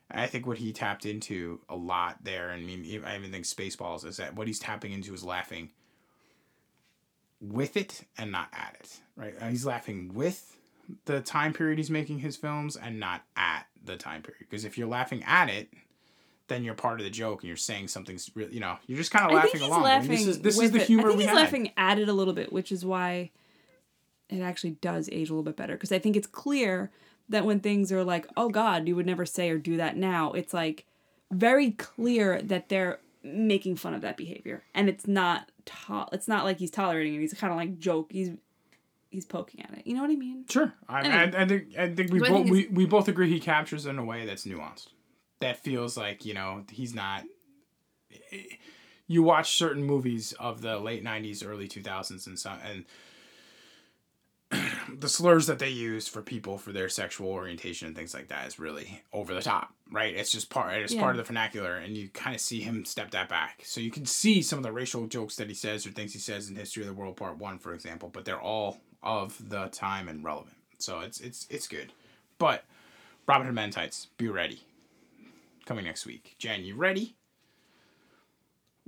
[0.09, 3.29] And I think what he tapped into a lot there, and I mean, I even
[3.31, 5.69] think Spaceballs is that what he's tapping into is laughing
[7.41, 9.35] with it and not at it, right?
[9.39, 10.57] Uh, He's laughing with
[11.05, 14.45] the time period he's making his films and not at the time period.
[14.49, 15.69] Because if you're laughing at it,
[16.47, 18.49] then you're part of the joke and you're saying something's real.
[18.49, 19.81] You know, you're just kind of laughing along.
[19.81, 20.09] I laughing.
[20.09, 20.87] mean, this is this is the it.
[20.87, 23.31] humor I think we he's laughing at it a little bit, which is why
[24.29, 25.73] it actually does age a little bit better.
[25.73, 26.91] Because I think it's clear
[27.29, 30.31] that when things are like, "Oh God, you would never say or do that now,"
[30.33, 30.85] it's like
[31.31, 35.51] very clear that they're making fun of that behavior, and it's not.
[35.65, 37.19] To- it's not like he's tolerating it.
[37.19, 38.11] He's kind of like joke.
[38.11, 38.31] He's
[39.09, 39.85] he's poking at it.
[39.85, 40.45] You know what I mean?
[40.49, 41.37] Sure, I, Anyway.
[41.37, 43.99] I, I think I think we both we, we both agree he captures it in
[43.99, 44.87] a way that's nuanced.
[45.39, 47.23] That feels like you know he's not.
[49.07, 52.85] You watch certain movies of the late '90s, early 2000s, and some and
[54.99, 58.47] the slurs that they use for people for their sexual orientation and things like that
[58.47, 60.15] is really over the top, right?
[60.15, 61.01] It's just part it's Yeah.
[61.01, 63.61] part of the vernacular and you kind of see him step that back.
[63.65, 66.19] So you can see some of the racial jokes that he says or things he
[66.19, 69.67] says in History of the World Part 1 for example, but they're all of the
[69.67, 70.55] time and relevant.
[70.79, 71.91] So it's it's it's good.
[72.37, 72.63] But
[73.27, 74.61] Robin Hood Men Tights, be ready.
[75.67, 76.35] Coming next week.
[76.39, 77.17] Jen, you ready?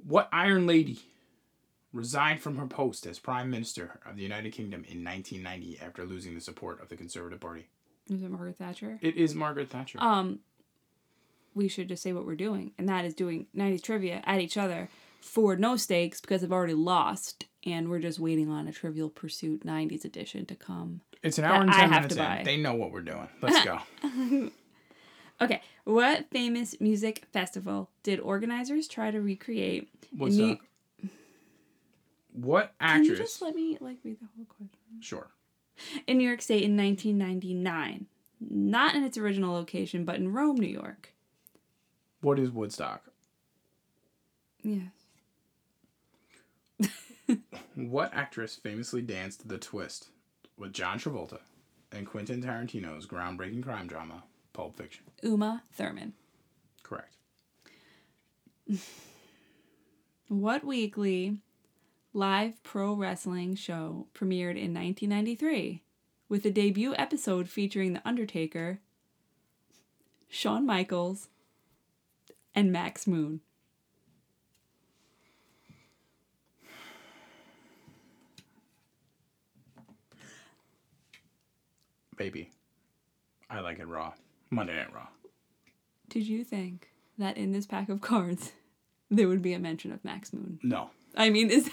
[0.07, 0.99] What Iron Lady
[1.91, 6.35] resigned from her post as Prime Minister of the United Kingdom in 1990 after losing
[6.35, 7.67] the support of the Conservative Party?
[8.09, 8.97] Is it Margaret Thatcher?
[9.01, 9.99] It is Margaret Thatcher.
[10.01, 10.39] Um,
[11.53, 14.55] we should just say what we're doing, and that is doing 90s trivia at each
[14.55, 14.87] other
[15.19, 19.65] for no stakes because I've already lost, and we're just waiting on a Trivial Pursuit
[19.65, 21.01] 90s edition to come.
[21.23, 22.19] it's an hour and 10 minutes in.
[22.23, 22.41] buy.
[22.45, 23.27] They know what we're doing.
[23.41, 23.79] Let's go.
[25.41, 29.89] Okay, what famous music festival did organizers try to recreate?
[30.15, 30.59] What's in New- up?
[32.33, 34.77] What Can you just let me like read the whole question?
[35.01, 35.27] Sure.
[36.07, 38.05] In New York State in 1999,
[38.39, 41.13] not in its original location, but in Rome, New York.
[42.21, 43.03] What is Woodstock?
[44.61, 44.91] Yes.
[47.75, 50.09] What actress famously danced the twist
[50.57, 51.39] with John Travolta
[51.93, 54.23] in Quentin Tarantino's groundbreaking crime drama,
[54.59, 55.05] Pulp Fiction?
[55.23, 56.11] Uma Thurman.
[56.83, 57.15] Correct.
[60.27, 61.37] What weekly
[62.13, 65.81] live pro wrestling show premiered in 1993
[66.27, 68.81] with a debut episode featuring The Undertaker,
[70.27, 71.29] Shawn Michaels,
[72.53, 73.39] and Max Moon?
[82.17, 82.51] Baby.
[83.49, 84.11] I like it raw.
[84.49, 85.07] Monday Night Raw.
[86.09, 88.51] Did you think that in this pack of cards
[89.11, 90.59] there would be a mention of Max Moon?
[90.63, 90.89] No.
[91.15, 91.69] I mean, is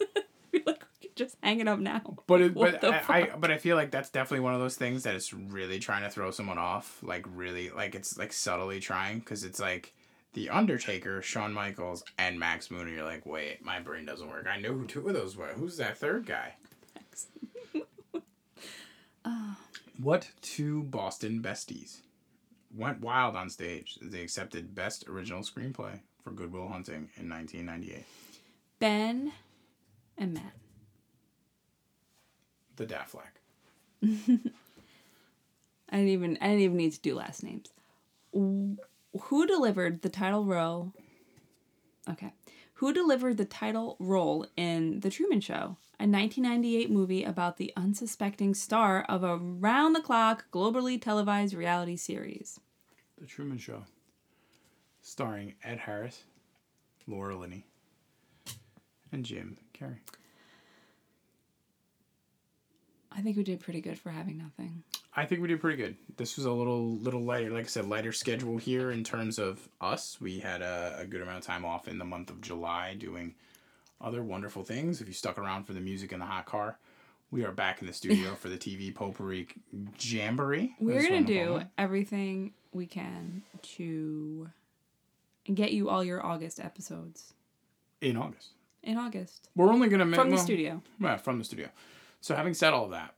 [0.00, 0.06] I
[0.66, 2.02] like we could just hang it up now.
[2.26, 4.76] But it, What but I, I but I feel like that's definitely one of those
[4.76, 8.80] things that it's really trying to throw someone off, like really like it's like subtly
[8.80, 9.92] trying because it's like
[10.34, 12.82] the Undertaker, Shawn Michaels, and Max Moon.
[12.82, 14.46] And you're like, wait, my brain doesn't work.
[14.48, 15.52] I know who two of those were.
[15.54, 16.54] Who's that third guy?
[20.00, 22.00] What two Boston besties
[22.74, 27.28] went wild on stage as they accepted Best Original Screenplay for Good Will Hunting in
[27.28, 28.04] 1998?
[28.80, 29.32] Ben
[30.18, 30.52] and Matt.
[32.76, 33.38] The Daffleck.
[34.02, 37.68] I didn't even I didn't even need to do last names.
[38.32, 40.92] Who delivered the title role?
[42.10, 42.32] Okay.
[42.74, 48.52] Who delivered the title role in The Truman Show, a 1998 movie about the unsuspecting
[48.52, 52.60] star of a round the clock, globally televised reality series?
[53.18, 53.84] The Truman Show.
[55.00, 56.24] Starring Ed Harris,
[57.06, 57.64] Laura Linney,
[59.12, 60.00] and Jim Carrey.
[63.10, 64.82] I think we did pretty good for having nothing.
[65.16, 65.96] I think we did pretty good.
[66.18, 69.70] This was a little little lighter, like I said, lighter schedule here in terms of
[69.80, 70.18] us.
[70.20, 73.34] We had a, a good amount of time off in the month of July doing
[74.04, 75.00] other wonderful things.
[75.00, 76.78] If you stuck around for the music in the hot car,
[77.30, 79.48] we are back in the studio for the TV potpourri
[79.98, 80.74] jamboree.
[80.78, 84.50] We're gonna do calling everything we can to
[85.52, 87.34] get you all your August episodes
[88.00, 88.50] in August.
[88.82, 90.82] in August We're only gonna make from the well, studio.
[91.00, 91.68] Yeah, from the studio.
[92.20, 93.14] So having said all that,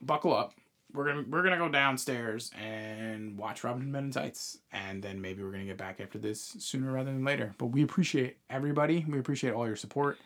[0.00, 0.54] buckle up.
[0.94, 5.42] We're gonna we're gonna go downstairs and watch Robin Men in Tights, and then maybe
[5.42, 7.52] we're gonna get back after this sooner rather than later.
[7.58, 9.04] But we appreciate everybody.
[9.08, 10.18] We appreciate all your support.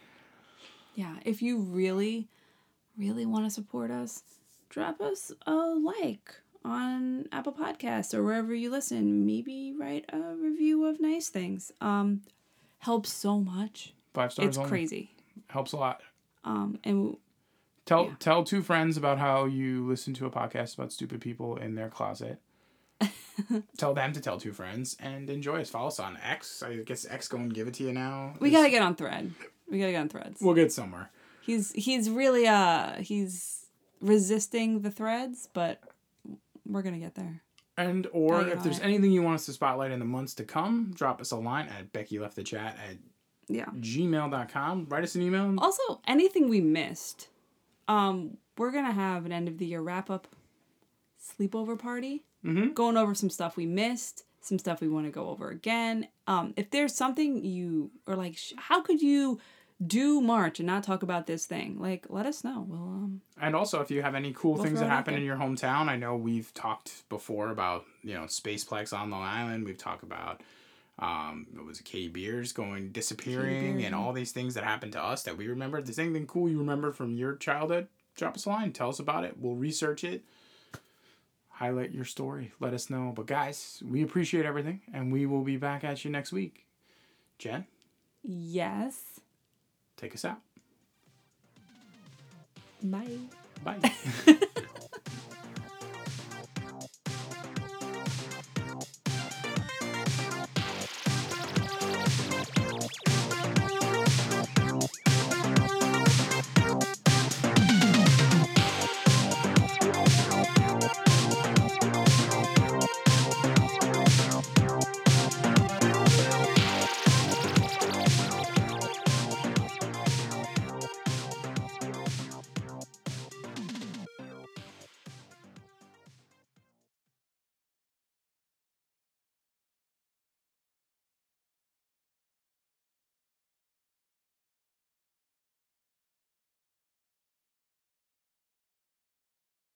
[0.94, 2.28] Yeah, if you really,
[2.98, 4.22] really want to support us,
[4.68, 6.34] drop us a like
[6.64, 9.24] on Apple Podcasts or wherever you listen.
[9.24, 11.72] Maybe write a review of nice things.
[11.80, 12.22] Um,
[12.78, 13.94] helps so much.
[14.12, 14.48] Five stars.
[14.48, 14.68] It's only.
[14.68, 15.10] crazy.
[15.48, 16.02] Helps a lot.
[16.44, 17.16] Um, and
[17.88, 18.14] Tell Yeah.
[18.18, 21.88] tell two friends about how you listen to a podcast about stupid people in their
[21.88, 22.38] closet.
[23.78, 25.70] tell them to tell two friends and enjoy us.
[25.70, 26.62] Follow us on X.
[26.62, 28.34] I guess X going to give it to you now.
[28.40, 29.32] we gotta get on thread.
[29.70, 30.40] We gotta get on threads.
[30.42, 31.10] We'll get somewhere.
[31.40, 33.66] He's he's really uh he's
[34.02, 35.80] resisting the threads, but
[36.66, 37.42] we're gonna get there.
[37.78, 38.84] And or if there's it.
[38.84, 41.68] anything you want us to spotlight in the months to come, drop us a line
[41.68, 42.96] at Becky left the chat at
[43.46, 43.66] Yeah.
[43.76, 44.86] gmail.com.
[44.90, 45.54] Write us an email.
[45.58, 47.28] Also, anything we missed,
[47.88, 50.28] um, we're gonna have an end of the year wrap up
[51.38, 52.24] sleepover party.
[52.44, 52.74] Mhm.
[52.74, 56.08] Going over some stuff we missed, some stuff we want to go over again.
[56.26, 59.40] Um, if there's something you or like, sh- how could you
[59.84, 61.78] do March and not talk about this thing?
[61.78, 62.64] Like, let us know.
[62.68, 65.36] We'll um, And also, if you have any cool We'll things that happen in your
[65.36, 69.64] hometown, I know we've talked before about, you know, Spaceplex on Long Island.
[69.64, 70.42] We've talked about,
[70.98, 75.02] um, what was K Beers going disappearing Beer, and all these things that happened to
[75.02, 75.78] us that we remember.
[75.78, 78.72] If there's anything cool you remember from your childhood, drop us a line.
[78.72, 79.36] Tell us about it.
[79.38, 80.24] We'll research it.
[81.50, 82.52] Highlight your story.
[82.60, 83.12] Let us know.
[83.14, 86.66] But guys, we appreciate everything, and we will be back at you next week.
[87.38, 87.66] Jen,
[88.22, 89.20] Yes.
[89.96, 90.38] take us out.
[92.82, 93.06] Bye.
[93.64, 93.80] Bye.